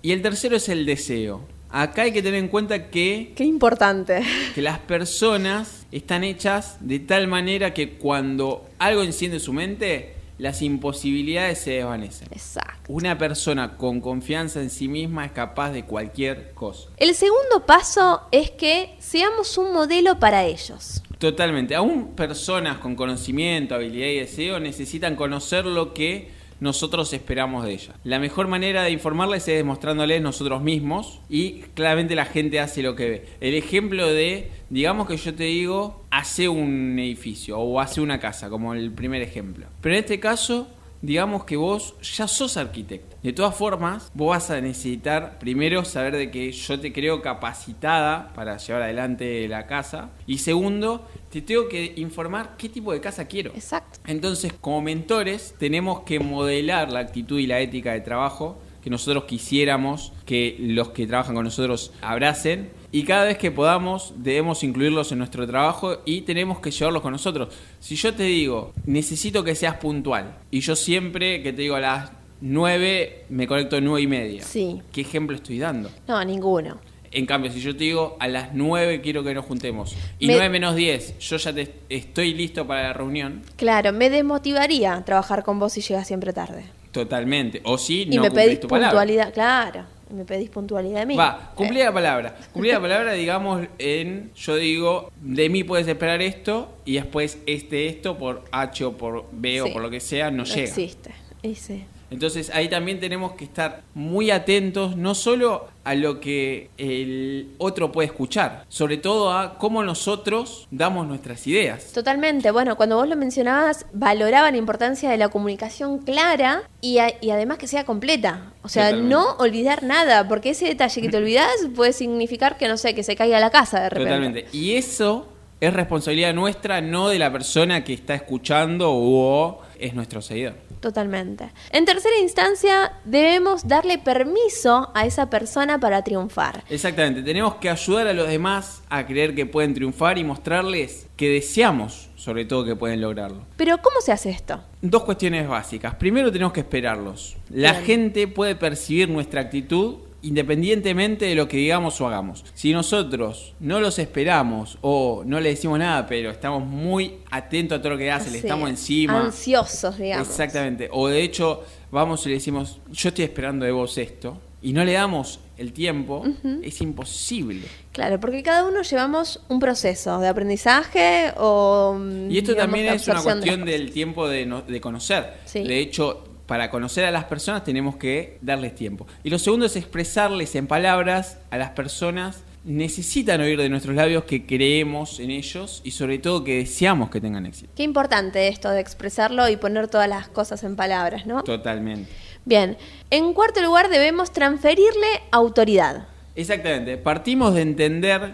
Y 0.00 0.12
el 0.12 0.22
tercero 0.22 0.56
es 0.56 0.68
el 0.68 0.86
deseo. 0.86 1.40
Acá 1.70 2.02
hay 2.02 2.12
que 2.12 2.22
tener 2.22 2.40
en 2.40 2.48
cuenta 2.48 2.90
que 2.90 3.32
Qué 3.36 3.44
importante. 3.44 4.22
que 4.54 4.62
las 4.62 4.78
personas 4.78 5.86
están 5.92 6.24
hechas 6.24 6.76
de 6.80 6.98
tal 6.98 7.28
manera 7.28 7.74
que 7.74 7.98
cuando 7.98 8.66
algo 8.78 9.02
enciende 9.02 9.38
su 9.38 9.52
mente, 9.52 10.14
las 10.38 10.62
imposibilidades 10.62 11.58
se 11.58 11.72
desvanecen. 11.72 12.28
Exacto. 12.30 12.72
Una 12.88 13.18
persona 13.18 13.76
con 13.76 14.00
confianza 14.00 14.60
en 14.62 14.70
sí 14.70 14.88
misma 14.88 15.26
es 15.26 15.32
capaz 15.32 15.72
de 15.72 15.84
cualquier 15.84 16.52
cosa. 16.54 16.88
El 16.96 17.14
segundo 17.14 17.66
paso 17.66 18.22
es 18.30 18.50
que 18.52 18.94
seamos 19.00 19.58
un 19.58 19.72
modelo 19.72 20.18
para 20.18 20.44
ellos. 20.44 21.02
Totalmente. 21.18 21.74
Aún 21.74 22.14
personas 22.14 22.78
con 22.78 22.94
conocimiento, 22.94 23.74
habilidad 23.74 24.06
y 24.06 24.20
deseo 24.20 24.60
necesitan 24.60 25.16
conocer 25.16 25.66
lo 25.66 25.92
que 25.92 26.30
nosotros 26.60 27.12
esperamos 27.12 27.64
de 27.64 27.72
ellas. 27.72 27.94
La 28.04 28.18
mejor 28.18 28.48
manera 28.48 28.82
de 28.82 28.90
informarles 28.90 29.46
es 29.48 29.56
demostrándoles 29.56 30.20
nosotros 30.22 30.62
mismos 30.62 31.20
y 31.28 31.60
claramente 31.74 32.14
la 32.14 32.24
gente 32.24 32.60
hace 32.60 32.82
lo 32.82 32.94
que 32.94 33.08
ve. 33.08 33.28
El 33.40 33.54
ejemplo 33.54 34.06
de, 34.06 34.50
digamos 34.70 35.08
que 35.08 35.16
yo 35.16 35.34
te 35.34 35.44
digo, 35.44 36.04
hace 36.10 36.48
un 36.48 36.98
edificio 36.98 37.58
o 37.58 37.80
hace 37.80 38.00
una 38.00 38.18
casa, 38.18 38.48
como 38.50 38.74
el 38.74 38.92
primer 38.92 39.22
ejemplo. 39.22 39.66
Pero 39.80 39.94
en 39.94 40.00
este 40.00 40.20
caso, 40.20 40.68
digamos 41.02 41.44
que 41.44 41.56
vos 41.56 41.94
ya 42.02 42.26
sos 42.26 42.56
arquitecto. 42.56 43.16
De 43.22 43.32
todas 43.32 43.54
formas, 43.54 44.10
vos 44.14 44.30
vas 44.30 44.50
a 44.50 44.60
necesitar 44.60 45.38
primero 45.38 45.84
saber 45.84 46.16
de 46.16 46.30
que 46.30 46.52
yo 46.52 46.80
te 46.80 46.92
creo 46.92 47.20
capacitada 47.20 48.32
para 48.34 48.56
llevar 48.56 48.82
adelante 48.82 49.46
la 49.48 49.66
casa. 49.66 50.10
Y 50.26 50.38
segundo, 50.38 51.06
te 51.30 51.42
tengo 51.42 51.68
que 51.68 51.92
informar 51.96 52.56
qué 52.56 52.68
tipo 52.68 52.92
de 52.92 53.00
casa 53.00 53.26
quiero. 53.26 53.52
Exacto. 53.54 54.00
Entonces, 54.06 54.52
como 54.60 54.80
mentores, 54.82 55.54
tenemos 55.58 56.00
que 56.00 56.20
modelar 56.20 56.90
la 56.92 57.00
actitud 57.00 57.38
y 57.38 57.46
la 57.46 57.60
ética 57.60 57.92
de 57.92 58.00
trabajo 58.00 58.58
que 58.82 58.90
nosotros 58.90 59.24
quisiéramos 59.24 60.12
que 60.24 60.56
los 60.58 60.90
que 60.90 61.06
trabajan 61.06 61.34
con 61.34 61.44
nosotros 61.44 61.92
abracen. 62.00 62.70
Y 62.92 63.02
cada 63.02 63.24
vez 63.24 63.36
que 63.36 63.50
podamos, 63.50 64.14
debemos 64.16 64.62
incluirlos 64.62 65.12
en 65.12 65.18
nuestro 65.18 65.46
trabajo 65.46 65.98
y 66.04 66.22
tenemos 66.22 66.60
que 66.60 66.70
llevarlos 66.70 67.02
con 67.02 67.12
nosotros. 67.12 67.54
Si 67.80 67.96
yo 67.96 68.14
te 68.14 68.22
digo, 68.22 68.72
necesito 68.86 69.44
que 69.44 69.54
seas 69.54 69.76
puntual, 69.76 70.38
y 70.50 70.60
yo 70.60 70.76
siempre 70.76 71.42
que 71.42 71.52
te 71.52 71.62
digo 71.62 71.74
a 71.74 71.80
las 71.80 72.12
9, 72.40 73.26
me 73.30 73.46
conecto 73.46 73.76
a 73.76 73.80
9 73.80 74.00
y 74.00 74.06
media. 74.06 74.42
Sí. 74.42 74.80
¿Qué 74.92 75.00
ejemplo 75.02 75.36
estoy 75.36 75.58
dando? 75.58 75.90
No, 76.06 76.24
ninguno. 76.24 76.78
En 77.12 77.26
cambio, 77.26 77.50
si 77.50 77.60
yo 77.60 77.72
te 77.76 77.84
digo 77.84 78.16
a 78.20 78.28
las 78.28 78.54
9 78.54 79.00
quiero 79.00 79.24
que 79.24 79.32
nos 79.34 79.44
juntemos 79.44 79.96
y 80.18 80.26
Me- 80.26 80.34
9 80.34 80.48
menos 80.50 80.74
10, 80.76 81.18
yo 81.18 81.36
ya 81.36 81.52
te, 81.52 81.72
estoy 81.88 82.34
listo 82.34 82.66
para 82.66 82.82
la 82.84 82.92
reunión, 82.92 83.42
Claro, 83.56 83.92
me 83.92 84.10
desmotivaría 84.10 85.02
trabajar 85.04 85.42
con 85.42 85.58
vos 85.58 85.72
si 85.72 85.80
llegas 85.80 86.06
siempre 86.06 86.32
tarde. 86.32 86.64
Totalmente. 86.92 87.60
O 87.64 87.78
si 87.78 88.02
y 88.02 88.06
no 88.06 88.22
me 88.22 88.28
cumplís 88.28 88.46
pedís 88.46 88.60
tu 88.60 88.68
palabra. 88.68 88.90
puntualidad, 88.90 89.32
claro. 89.34 89.84
y 90.10 90.14
Me 90.14 90.24
pedís 90.24 90.48
puntualidad 90.48 91.00
de 91.00 91.06
mí. 91.06 91.16
Va, 91.16 91.52
cumplí 91.54 91.80
Eh, 91.80 91.84
la 91.84 91.92
palabra. 91.92 92.34
Cumplí 92.52 92.70
la 92.72 92.80
palabra, 92.80 93.12
digamos, 93.12 93.66
en. 93.78 94.30
Yo 94.34 94.56
digo, 94.56 95.12
de 95.20 95.48
mí 95.50 95.64
puedes 95.64 95.86
esperar 95.86 96.22
esto 96.22 96.72
y 96.86 96.94
después 96.94 97.38
este, 97.46 97.86
esto 97.88 98.16
por 98.16 98.44
H 98.50 98.84
o 98.86 98.96
por 98.96 99.26
B 99.32 99.60
o 99.60 99.66
Sí. 99.66 99.72
por 99.72 99.82
lo 99.82 99.90
que 99.90 100.00
sea, 100.00 100.30
no, 100.30 100.38
no 100.38 100.44
llega. 100.44 100.62
existe. 100.62 101.10
Y 101.42 101.54
sí. 101.56 101.84
Entonces 102.10 102.50
ahí 102.54 102.68
también 102.68 103.00
tenemos 103.00 103.32
que 103.32 103.44
estar 103.44 103.82
muy 103.94 104.30
atentos, 104.30 104.96
no 104.96 105.14
solo 105.14 105.66
a 105.84 105.94
lo 105.94 106.20
que 106.20 106.70
el 106.78 107.50
otro 107.58 107.92
puede 107.92 108.06
escuchar, 108.06 108.64
sobre 108.68 108.96
todo 108.96 109.32
a 109.32 109.58
cómo 109.58 109.82
nosotros 109.82 110.66
damos 110.70 111.06
nuestras 111.06 111.46
ideas. 111.46 111.92
Totalmente. 111.92 112.50
Bueno, 112.50 112.76
cuando 112.76 112.96
vos 112.96 113.08
lo 113.08 113.16
mencionabas, 113.16 113.86
valoraba 113.92 114.50
la 114.50 114.56
importancia 114.56 115.10
de 115.10 115.16
la 115.18 115.28
comunicación 115.28 115.98
clara 115.98 116.62
y, 116.80 116.98
a- 116.98 117.12
y 117.20 117.30
además 117.30 117.58
que 117.58 117.66
sea 117.66 117.84
completa. 117.84 118.52
O 118.62 118.68
sea, 118.68 118.84
Totalmente. 118.90 119.14
no 119.14 119.32
olvidar 119.38 119.82
nada, 119.82 120.26
porque 120.28 120.50
ese 120.50 120.66
detalle 120.66 121.00
que 121.02 121.08
te 121.08 121.16
olvidás 121.18 121.50
puede 121.76 121.92
significar 121.92 122.56
que, 122.58 122.68
no 122.68 122.76
sé, 122.76 122.94
que 122.94 123.02
se 123.02 123.16
caiga 123.16 123.40
la 123.40 123.50
casa 123.50 123.80
de 123.80 123.90
repente. 123.90 124.10
Totalmente. 124.10 124.46
Y 124.52 124.74
eso 124.76 125.28
es 125.60 125.72
responsabilidad 125.72 126.34
nuestra, 126.34 126.80
no 126.80 127.08
de 127.08 127.18
la 127.18 127.32
persona 127.32 127.82
que 127.82 127.92
está 127.92 128.14
escuchando 128.14 128.90
o 128.92 129.60
es 129.78 129.94
nuestro 129.94 130.22
seguidor. 130.22 130.54
Totalmente. 130.80 131.50
En 131.70 131.84
tercera 131.84 132.18
instancia, 132.18 132.92
debemos 133.04 133.66
darle 133.66 133.98
permiso 133.98 134.90
a 134.94 135.06
esa 135.06 135.30
persona 135.30 135.78
para 135.80 136.02
triunfar. 136.02 136.64
Exactamente, 136.68 137.22
tenemos 137.22 137.56
que 137.56 137.70
ayudar 137.70 138.08
a 138.08 138.12
los 138.12 138.28
demás 138.28 138.82
a 138.88 139.06
creer 139.06 139.34
que 139.34 139.46
pueden 139.46 139.74
triunfar 139.74 140.18
y 140.18 140.24
mostrarles 140.24 141.06
que 141.16 141.28
deseamos, 141.28 142.10
sobre 142.16 142.44
todo, 142.44 142.64
que 142.64 142.76
pueden 142.76 143.00
lograrlo. 143.00 143.44
Pero 143.56 143.78
¿cómo 143.78 144.00
se 144.00 144.12
hace 144.12 144.30
esto? 144.30 144.60
Dos 144.80 145.04
cuestiones 145.04 145.48
básicas. 145.48 145.94
Primero 145.96 146.30
tenemos 146.30 146.52
que 146.52 146.60
esperarlos. 146.60 147.36
La 147.50 147.72
Bien. 147.72 147.84
gente 147.84 148.28
puede 148.28 148.54
percibir 148.54 149.08
nuestra 149.08 149.40
actitud 149.40 150.07
independientemente 150.22 151.26
de 151.26 151.34
lo 151.34 151.48
que 151.48 151.56
digamos 151.56 152.00
o 152.00 152.06
hagamos. 152.08 152.44
Si 152.54 152.72
nosotros 152.72 153.54
no 153.60 153.80
los 153.80 153.98
esperamos 153.98 154.78
o 154.80 155.22
no 155.26 155.40
le 155.40 155.50
decimos 155.50 155.78
nada, 155.78 156.06
pero 156.06 156.30
estamos 156.30 156.64
muy 156.64 157.18
atentos 157.30 157.78
a 157.78 157.82
todo 157.82 157.92
lo 157.92 157.98
que 157.98 158.10
hace, 158.10 158.30
le 158.30 158.38
estamos 158.38 158.68
encima. 158.70 159.20
Ansiosos, 159.20 159.98
digamos. 159.98 160.28
Exactamente. 160.28 160.88
O 160.92 161.08
de 161.08 161.22
hecho, 161.22 161.62
vamos 161.90 162.24
y 162.26 162.30
le 162.30 162.34
decimos, 162.36 162.78
yo 162.90 163.08
estoy 163.10 163.24
esperando 163.24 163.64
de 163.64 163.72
vos 163.72 163.96
esto, 163.98 164.38
y 164.60 164.72
no 164.72 164.84
le 164.84 164.92
damos 164.94 165.38
el 165.56 165.72
tiempo, 165.72 166.24
es 166.62 166.80
imposible. 166.80 167.66
Claro, 167.92 168.18
porque 168.20 168.42
cada 168.42 168.64
uno 168.66 168.82
llevamos 168.82 169.40
un 169.48 169.58
proceso 169.60 170.18
de 170.20 170.28
aprendizaje 170.28 171.32
o... 171.36 171.96
mm, 171.98 172.30
Y 172.30 172.38
esto 172.38 172.52
digamos, 172.52 172.72
también 172.72 172.94
es 172.94 173.06
una 173.08 173.18
de 173.18 173.22
cuestión 173.24 173.64
del 173.64 173.90
tiempo 173.92 174.28
de, 174.28 174.46
no- 174.46 174.62
de 174.62 174.80
conocer. 174.80 175.34
Sí. 175.44 175.62
De 175.62 175.78
hecho, 175.78 176.24
para 176.48 176.70
conocer 176.70 177.04
a 177.04 177.10
las 177.10 177.24
personas 177.24 177.62
tenemos 177.62 177.96
que 177.96 178.38
darles 178.40 178.74
tiempo. 178.74 179.06
Y 179.22 179.28
lo 179.28 179.38
segundo 179.38 179.66
es 179.66 179.76
expresarles 179.76 180.54
en 180.54 180.66
palabras 180.66 181.36
a 181.50 181.58
las 181.58 181.70
personas. 181.70 182.42
Necesitan 182.64 183.42
oír 183.42 183.58
de 183.60 183.68
nuestros 183.68 183.94
labios 183.94 184.24
que 184.24 184.46
creemos 184.46 185.20
en 185.20 185.30
ellos 185.30 185.82
y 185.84 185.90
sobre 185.90 186.18
todo 186.18 186.44
que 186.44 186.56
deseamos 186.56 187.10
que 187.10 187.20
tengan 187.20 187.44
éxito. 187.44 187.70
Qué 187.76 187.82
importante 187.82 188.48
esto 188.48 188.70
de 188.70 188.80
expresarlo 188.80 189.46
y 189.50 189.56
poner 189.56 189.88
todas 189.88 190.08
las 190.08 190.28
cosas 190.28 190.64
en 190.64 190.74
palabras, 190.74 191.26
¿no? 191.26 191.44
Totalmente. 191.44 192.10
Bien, 192.46 192.78
en 193.10 193.34
cuarto 193.34 193.60
lugar 193.60 193.90
debemos 193.90 194.32
transferirle 194.32 195.06
autoridad. 195.30 196.08
Exactamente. 196.34 196.96
Partimos 196.96 197.54
de 197.54 197.60
entender 197.60 198.32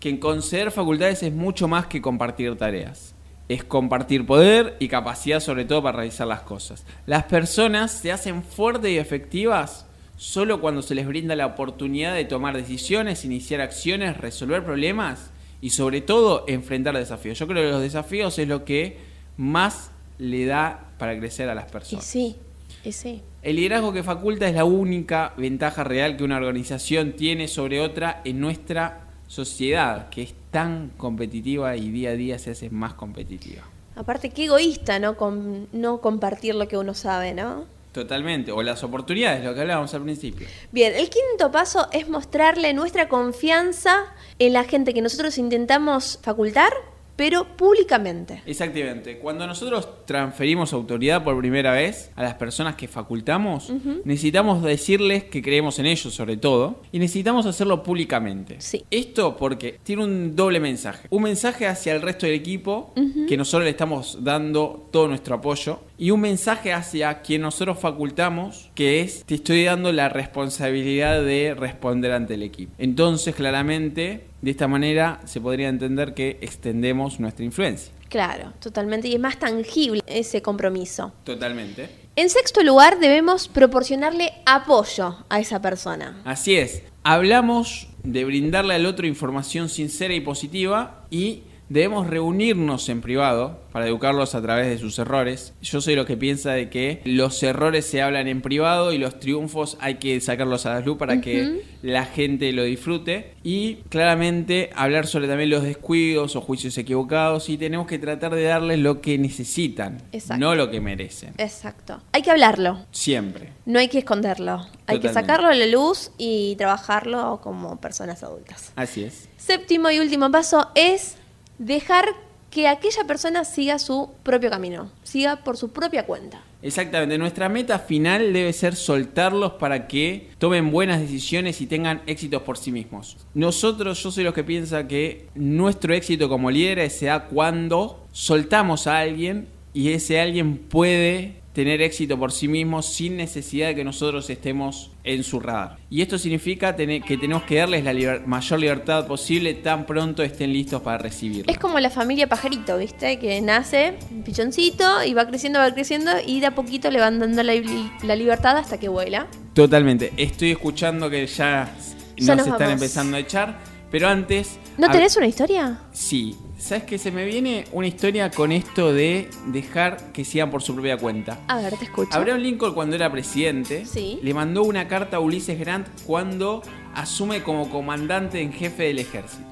que 0.00 0.08
en 0.08 0.16
conceder 0.16 0.70
facultades 0.70 1.22
es 1.22 1.32
mucho 1.32 1.68
más 1.68 1.86
que 1.86 2.00
compartir 2.00 2.56
tareas. 2.56 3.13
Es 3.48 3.62
compartir 3.64 4.24
poder 4.26 4.76
y 4.78 4.88
capacidad 4.88 5.40
sobre 5.40 5.64
todo 5.64 5.82
para 5.82 5.98
realizar 5.98 6.26
las 6.26 6.40
cosas. 6.40 6.84
Las 7.06 7.24
personas 7.24 7.92
se 7.92 8.10
hacen 8.12 8.42
fuertes 8.42 8.90
y 8.90 8.98
efectivas 8.98 9.86
solo 10.16 10.60
cuando 10.60 10.80
se 10.80 10.94
les 10.94 11.06
brinda 11.06 11.36
la 11.36 11.46
oportunidad 11.46 12.14
de 12.14 12.24
tomar 12.24 12.56
decisiones, 12.56 13.24
iniciar 13.24 13.60
acciones, 13.60 14.16
resolver 14.16 14.64
problemas 14.64 15.30
y 15.60 15.70
sobre 15.70 16.00
todo 16.00 16.44
enfrentar 16.48 16.96
desafíos. 16.96 17.38
Yo 17.38 17.46
creo 17.46 17.62
que 17.64 17.70
los 17.70 17.82
desafíos 17.82 18.38
es 18.38 18.48
lo 18.48 18.64
que 18.64 18.98
más 19.36 19.90
le 20.18 20.46
da 20.46 20.90
para 20.98 21.18
crecer 21.18 21.48
a 21.48 21.54
las 21.54 21.68
Y 21.68 21.72
personas. 21.72 22.04
sí, 22.04 22.36
y 22.84 22.92
sí. 22.92 23.22
El 23.42 23.56
liderazgo 23.56 23.92
que 23.92 24.02
faculta 24.02 24.48
es 24.48 24.54
la 24.54 24.64
única 24.64 25.34
ventaja 25.36 25.84
real 25.84 26.16
que 26.16 26.24
una 26.24 26.36
organización 26.36 27.12
tiene 27.12 27.48
sobre 27.48 27.80
otra 27.80 28.22
en 28.24 28.40
nuestra 28.40 29.08
sociedad, 29.26 30.08
que 30.08 30.22
es 30.22 30.34
tan 30.54 30.92
competitiva 30.96 31.74
y 31.76 31.90
día 31.90 32.10
a 32.10 32.12
día 32.14 32.38
se 32.38 32.52
hace 32.52 32.70
más 32.70 32.94
competitiva. 32.94 33.62
Aparte, 33.96 34.30
qué 34.30 34.44
egoísta, 34.44 35.00
¿no? 35.00 35.16
Com- 35.16 35.66
no 35.72 36.00
compartir 36.00 36.54
lo 36.54 36.68
que 36.68 36.78
uno 36.78 36.94
sabe, 36.94 37.34
¿no? 37.34 37.64
Totalmente, 37.92 38.50
o 38.52 38.62
las 38.62 38.82
oportunidades, 38.84 39.44
lo 39.44 39.52
que 39.54 39.60
hablábamos 39.62 39.92
al 39.94 40.02
principio. 40.02 40.46
Bien, 40.72 40.92
el 40.94 41.10
quinto 41.10 41.50
paso 41.50 41.88
es 41.92 42.08
mostrarle 42.08 42.72
nuestra 42.72 43.08
confianza 43.08 44.04
en 44.38 44.52
la 44.52 44.64
gente 44.64 44.94
que 44.94 45.02
nosotros 45.02 45.38
intentamos 45.38 46.18
facultar, 46.22 46.72
pero 47.16 47.56
públicamente. 47.56 48.42
Exactamente, 48.46 49.18
cuando 49.18 49.46
nosotros 49.46 50.04
transferimos 50.04 50.72
autoridad 50.72 51.22
por 51.24 51.38
primera 51.38 51.72
vez 51.72 52.10
a 52.16 52.22
las 52.22 52.34
personas 52.34 52.74
que 52.74 52.88
facultamos, 52.88 53.72
necesitamos 54.04 54.62
decirles 54.62 55.24
que 55.24 55.42
creemos 55.42 55.78
en 55.78 55.86
ellos 55.86 56.14
sobre 56.14 56.36
todo, 56.36 56.82
y 56.92 56.98
necesitamos 56.98 57.46
hacerlo 57.46 57.82
públicamente. 57.82 58.56
Sí. 58.58 58.84
Esto 58.90 59.36
porque 59.36 59.78
tiene 59.82 60.04
un 60.04 60.36
doble 60.36 60.60
mensaje. 60.60 61.06
Un 61.10 61.22
mensaje 61.22 61.66
hacia 61.66 61.94
el 61.94 62.02
resto 62.02 62.26
del 62.26 62.34
equipo, 62.34 62.92
que 63.28 63.36
nosotros 63.36 63.64
le 63.64 63.70
estamos 63.70 64.18
dando 64.22 64.88
todo 64.90 65.08
nuestro 65.08 65.36
apoyo, 65.36 65.80
y 65.96 66.10
un 66.10 66.20
mensaje 66.20 66.72
hacia 66.72 67.20
quien 67.22 67.42
nosotros 67.42 67.78
facultamos, 67.78 68.70
que 68.74 69.00
es, 69.00 69.24
te 69.24 69.36
estoy 69.36 69.64
dando 69.64 69.92
la 69.92 70.08
responsabilidad 70.08 71.22
de 71.22 71.54
responder 71.54 72.12
ante 72.12 72.34
el 72.34 72.42
equipo. 72.42 72.72
Entonces, 72.78 73.34
claramente, 73.34 74.24
de 74.42 74.50
esta 74.50 74.68
manera 74.68 75.20
se 75.24 75.40
podría 75.40 75.68
entender 75.68 76.14
que 76.14 76.38
extendemos 76.40 77.20
nuestra 77.20 77.44
influencia. 77.44 77.92
Claro, 78.08 78.52
totalmente. 78.60 79.08
Y 79.08 79.14
es 79.14 79.20
más 79.20 79.38
tangible 79.38 80.02
ese 80.06 80.42
compromiso. 80.42 81.12
Totalmente. 81.24 81.88
En 82.16 82.30
sexto 82.30 82.62
lugar, 82.62 83.00
debemos 83.00 83.48
proporcionarle 83.48 84.32
apoyo 84.46 85.24
a 85.28 85.40
esa 85.40 85.60
persona. 85.60 86.20
Así 86.24 86.54
es. 86.56 86.82
Hablamos 87.02 87.88
de 88.04 88.24
brindarle 88.24 88.74
al 88.74 88.86
otro 88.86 89.06
información 89.06 89.68
sincera 89.68 90.14
y 90.14 90.20
positiva 90.20 91.04
y 91.10 91.42
debemos 91.68 92.06
reunirnos 92.06 92.88
en 92.88 93.00
privado 93.00 93.64
para 93.72 93.88
educarlos 93.88 94.34
a 94.34 94.42
través 94.42 94.68
de 94.68 94.78
sus 94.78 94.98
errores. 94.98 95.52
Yo 95.60 95.80
soy 95.80 95.96
lo 95.96 96.06
que 96.06 96.16
piensa 96.16 96.52
de 96.52 96.70
que 96.70 97.00
los 97.04 97.42
errores 97.42 97.84
se 97.84 98.02
hablan 98.02 98.28
en 98.28 98.40
privado 98.40 98.92
y 98.92 98.98
los 98.98 99.18
triunfos 99.18 99.76
hay 99.80 99.96
que 99.96 100.20
sacarlos 100.20 100.66
a 100.66 100.74
la 100.74 100.80
luz 100.80 100.96
para 100.96 101.20
que 101.20 101.64
la 101.82 102.04
gente 102.04 102.52
lo 102.52 102.62
disfrute 102.62 103.34
y 103.42 103.76
claramente 103.88 104.70
hablar 104.76 105.06
sobre 105.06 105.26
también 105.26 105.50
los 105.50 105.64
descuidos 105.64 106.36
o 106.36 106.40
juicios 106.40 106.78
equivocados 106.78 107.48
y 107.48 107.58
tenemos 107.58 107.86
que 107.86 107.98
tratar 107.98 108.34
de 108.34 108.44
darles 108.44 108.78
lo 108.78 109.00
que 109.00 109.18
necesitan, 109.18 110.02
Exacto. 110.12 110.40
no 110.44 110.54
lo 110.54 110.70
que 110.70 110.80
merecen. 110.80 111.34
Exacto. 111.38 112.00
Hay 112.12 112.22
que 112.22 112.30
hablarlo. 112.30 112.86
Siempre. 112.92 113.52
No 113.66 113.80
hay 113.80 113.88
que 113.88 113.98
esconderlo. 113.98 114.66
Hay 114.86 115.00
que 115.00 115.08
sacarlo 115.08 115.48
a 115.48 115.54
la 115.54 115.66
luz 115.66 116.12
y 116.16 116.54
trabajarlo 116.56 117.40
como 117.42 117.80
personas 117.80 118.22
adultas. 118.22 118.72
Así 118.76 119.02
es. 119.02 119.28
Séptimo 119.36 119.90
y 119.90 119.98
último 119.98 120.30
paso 120.30 120.70
es 120.74 121.16
dejar 121.58 122.06
que 122.50 122.68
aquella 122.68 123.04
persona 123.04 123.44
siga 123.44 123.80
su 123.80 124.10
propio 124.22 124.48
camino, 124.48 124.90
siga 125.02 125.42
por 125.42 125.56
su 125.56 125.72
propia 125.72 126.06
cuenta. 126.06 126.40
Exactamente, 126.62 127.18
nuestra 127.18 127.48
meta 127.48 127.80
final 127.80 128.32
debe 128.32 128.52
ser 128.52 128.76
soltarlos 128.76 129.54
para 129.54 129.88
que 129.88 130.30
tomen 130.38 130.70
buenas 130.70 131.00
decisiones 131.00 131.60
y 131.60 131.66
tengan 131.66 132.00
éxitos 132.06 132.42
por 132.42 132.56
sí 132.56 132.70
mismos. 132.70 133.16
Nosotros, 133.34 134.02
yo 134.02 134.10
soy 134.12 134.22
los 134.22 134.34
que 134.34 134.44
piensa 134.44 134.86
que 134.86 135.26
nuestro 135.34 135.92
éxito 135.94 136.28
como 136.28 136.50
líderes 136.50 136.96
se 136.96 137.06
da 137.06 137.26
cuando 137.26 138.06
soltamos 138.12 138.86
a 138.86 139.00
alguien 139.00 139.48
y 139.74 139.92
ese 139.92 140.20
alguien 140.20 140.56
puede 140.56 141.43
tener 141.54 141.80
éxito 141.80 142.18
por 142.18 142.32
sí 142.32 142.48
mismo 142.48 142.82
sin 142.82 143.16
necesidad 143.16 143.68
de 143.68 143.76
que 143.76 143.84
nosotros 143.84 144.28
estemos 144.28 144.90
en 145.04 145.22
su 145.22 145.38
radar. 145.40 145.78
Y 145.88 146.02
esto 146.02 146.18
significa 146.18 146.74
tener- 146.76 147.00
que 147.02 147.16
tenemos 147.16 147.44
que 147.44 147.56
darles 147.58 147.84
la 147.84 147.92
liber- 147.94 148.26
mayor 148.26 148.58
libertad 148.58 149.06
posible 149.06 149.54
tan 149.54 149.86
pronto 149.86 150.22
estén 150.22 150.52
listos 150.52 150.82
para 150.82 150.98
recibirlo. 150.98 151.50
Es 151.52 151.58
como 151.58 151.78
la 151.80 151.90
familia 151.90 152.26
pajarito, 152.28 152.76
¿viste? 152.76 153.18
Que 153.18 153.40
nace 153.40 153.94
un 154.10 154.22
pichoncito 154.24 155.04
y 155.04 155.14
va 155.14 155.26
creciendo, 155.28 155.60
va 155.60 155.72
creciendo 155.72 156.10
y 156.26 156.40
de 156.40 156.46
a 156.46 156.54
poquito 156.54 156.90
le 156.90 156.98
van 157.00 157.18
dando 157.20 157.42
la, 157.42 157.54
la 158.02 158.16
libertad 158.16 158.56
hasta 158.58 158.78
que 158.78 158.88
vuela. 158.88 159.28
Totalmente. 159.54 160.12
Estoy 160.16 160.50
escuchando 160.50 161.08
que 161.08 161.24
ya, 161.28 161.72
Ya 162.16 162.34
nos 162.34 162.46
nos 162.46 162.46
están 162.48 162.58
vamos. 162.58 162.72
empezando 162.74 163.16
a 163.16 163.20
echar. 163.20 163.74
Pero 163.92 164.08
antes. 164.08 164.58
¿No 164.76 164.90
tenés 164.90 165.16
una 165.16 165.28
historia? 165.28 165.78
Sí. 165.92 166.34
¿Sabes 166.64 166.84
que 166.84 166.96
Se 166.96 167.10
me 167.12 167.26
viene 167.26 167.66
una 167.72 167.86
historia 167.86 168.30
con 168.30 168.50
esto 168.50 168.90
de 168.94 169.28
dejar 169.48 170.12
que 170.12 170.24
sigan 170.24 170.50
por 170.50 170.62
su 170.62 170.72
propia 170.72 170.96
cuenta. 170.96 171.38
A 171.46 171.58
ver, 171.58 171.76
te 171.76 171.84
escucho. 171.84 172.16
Abraham 172.16 172.40
Lincoln, 172.40 172.72
cuando 172.72 172.96
era 172.96 173.12
presidente, 173.12 173.84
Sí. 173.84 174.18
le 174.22 174.32
mandó 174.32 174.62
una 174.62 174.88
carta 174.88 175.18
a 175.18 175.20
Ulises 175.20 175.58
Grant 175.60 175.86
cuando 176.06 176.62
asume 176.94 177.42
como 177.42 177.68
comandante 177.68 178.40
en 178.40 178.50
jefe 178.50 178.84
del 178.84 178.98
ejército. 179.00 179.44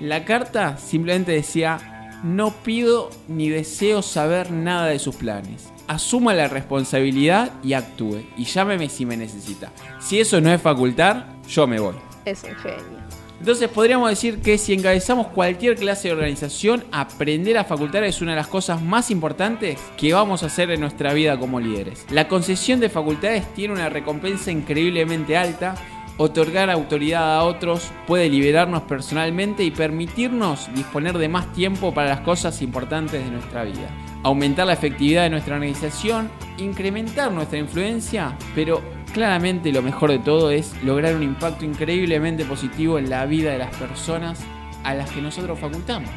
La 0.00 0.24
carta 0.24 0.76
simplemente 0.78 1.32
decía, 1.32 2.20
no 2.22 2.52
pido 2.62 3.10
ni 3.26 3.48
deseo 3.48 4.00
saber 4.00 4.52
nada 4.52 4.86
de 4.86 5.00
sus 5.00 5.16
planes. 5.16 5.68
Asuma 5.88 6.32
la 6.32 6.46
responsabilidad 6.46 7.50
y 7.64 7.72
actúe. 7.72 8.22
Y 8.36 8.44
llámeme 8.44 8.88
si 8.88 9.04
me 9.04 9.16
necesita. 9.16 9.72
Si 9.98 10.20
eso 10.20 10.40
no 10.40 10.52
es 10.52 10.62
facultar, 10.62 11.26
yo 11.48 11.66
me 11.66 11.80
voy. 11.80 11.96
Es 12.24 12.44
un 12.44 12.54
genio. 12.54 13.06
Entonces 13.38 13.68
podríamos 13.68 14.08
decir 14.08 14.40
que 14.40 14.58
si 14.58 14.72
encabezamos 14.72 15.28
cualquier 15.28 15.76
clase 15.76 16.08
de 16.08 16.14
organización, 16.14 16.84
aprender 16.90 17.58
a 17.58 17.64
facultar 17.64 18.02
es 18.04 18.22
una 18.22 18.32
de 18.32 18.38
las 18.38 18.46
cosas 18.46 18.82
más 18.82 19.10
importantes 19.10 19.78
que 19.96 20.12
vamos 20.12 20.42
a 20.42 20.46
hacer 20.46 20.70
en 20.70 20.80
nuestra 20.80 21.12
vida 21.12 21.38
como 21.38 21.60
líderes. 21.60 22.06
La 22.10 22.28
concesión 22.28 22.80
de 22.80 22.88
facultades 22.88 23.52
tiene 23.54 23.74
una 23.74 23.88
recompensa 23.88 24.50
increíblemente 24.50 25.36
alta. 25.36 25.74
Otorgar 26.18 26.70
autoridad 26.70 27.36
a 27.36 27.42
otros 27.44 27.90
puede 28.06 28.30
liberarnos 28.30 28.82
personalmente 28.84 29.64
y 29.64 29.70
permitirnos 29.70 30.74
disponer 30.74 31.18
de 31.18 31.28
más 31.28 31.52
tiempo 31.52 31.92
para 31.92 32.08
las 32.08 32.20
cosas 32.20 32.62
importantes 32.62 33.22
de 33.22 33.30
nuestra 33.30 33.64
vida. 33.64 33.90
Aumentar 34.22 34.66
la 34.66 34.72
efectividad 34.72 35.24
de 35.24 35.30
nuestra 35.30 35.56
organización, 35.56 36.30
incrementar 36.56 37.30
nuestra 37.30 37.58
influencia, 37.58 38.34
pero 38.54 38.80
claramente 39.16 39.72
lo 39.72 39.80
mejor 39.80 40.10
de 40.10 40.18
todo 40.18 40.50
es 40.50 40.74
lograr 40.84 41.16
un 41.16 41.22
impacto 41.22 41.64
increíblemente 41.64 42.44
positivo 42.44 42.98
en 42.98 43.08
la 43.08 43.24
vida 43.24 43.50
de 43.50 43.56
las 43.56 43.74
personas 43.74 44.38
a 44.84 44.92
las 44.92 45.10
que 45.10 45.22
nosotros 45.22 45.58
facultamos. 45.58 46.10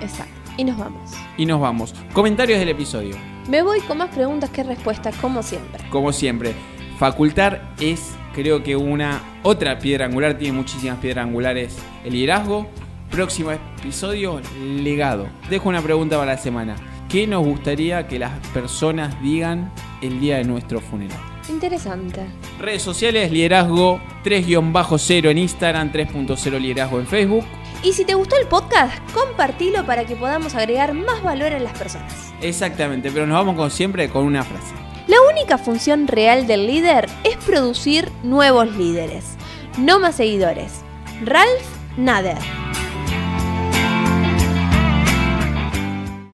Exacto. 0.00 0.32
Y 0.56 0.64
nos 0.64 0.78
vamos. 0.78 1.10
Y 1.36 1.44
nos 1.44 1.60
vamos. 1.60 1.94
Comentarios 2.14 2.58
del 2.58 2.70
episodio. 2.70 3.14
Me 3.50 3.60
voy 3.60 3.80
con 3.80 3.98
más 3.98 4.08
preguntas 4.08 4.48
que 4.48 4.62
respuestas, 4.62 5.14
como 5.16 5.42
siempre. 5.42 5.84
Como 5.90 6.14
siempre, 6.14 6.54
facultar 6.98 7.74
es, 7.78 8.14
creo 8.32 8.62
que 8.62 8.74
una 8.74 9.20
otra 9.42 9.78
piedra 9.78 10.06
angular, 10.06 10.38
tiene 10.38 10.56
muchísimas 10.56 10.96
piedras 10.96 11.26
angulares 11.26 11.76
el 12.06 12.14
liderazgo. 12.14 12.68
Próximo 13.10 13.50
episodio, 13.50 14.40
legado. 14.82 15.26
Dejo 15.50 15.68
una 15.68 15.82
pregunta 15.82 16.16
para 16.16 16.32
la 16.32 16.38
semana. 16.38 16.74
¿Qué 17.10 17.26
nos 17.26 17.44
gustaría 17.44 18.08
que 18.08 18.18
las 18.18 18.32
personas 18.54 19.20
digan 19.20 19.70
el 20.00 20.20
día 20.20 20.38
de 20.38 20.44
nuestro 20.44 20.80
funeral? 20.80 21.35
Interesante. 21.48 22.26
Redes 22.58 22.82
sociales, 22.82 23.30
liderazgo 23.30 24.00
3-0 24.24 25.30
en 25.30 25.38
Instagram, 25.38 25.92
3.0 25.92 26.58
liderazgo 26.60 26.98
en 26.98 27.06
Facebook. 27.06 27.44
Y 27.82 27.92
si 27.92 28.04
te 28.04 28.14
gustó 28.14 28.36
el 28.36 28.48
podcast, 28.48 28.98
compartilo 29.12 29.84
para 29.86 30.04
que 30.04 30.16
podamos 30.16 30.54
agregar 30.54 30.94
más 30.94 31.22
valor 31.22 31.52
a 31.52 31.58
las 31.58 31.78
personas. 31.78 32.32
Exactamente, 32.40 33.10
pero 33.10 33.26
nos 33.26 33.36
vamos 33.36 33.56
como 33.56 33.70
siempre 33.70 34.08
con 34.08 34.24
una 34.24 34.42
frase. 34.42 34.74
La 35.06 35.18
única 35.32 35.56
función 35.56 36.08
real 36.08 36.46
del 36.46 36.66
líder 36.66 37.06
es 37.22 37.36
producir 37.36 38.10
nuevos 38.24 38.74
líderes, 38.76 39.36
no 39.78 40.00
más 40.00 40.16
seguidores. 40.16 40.82
Ralph 41.24 41.62
Nader. 41.96 42.65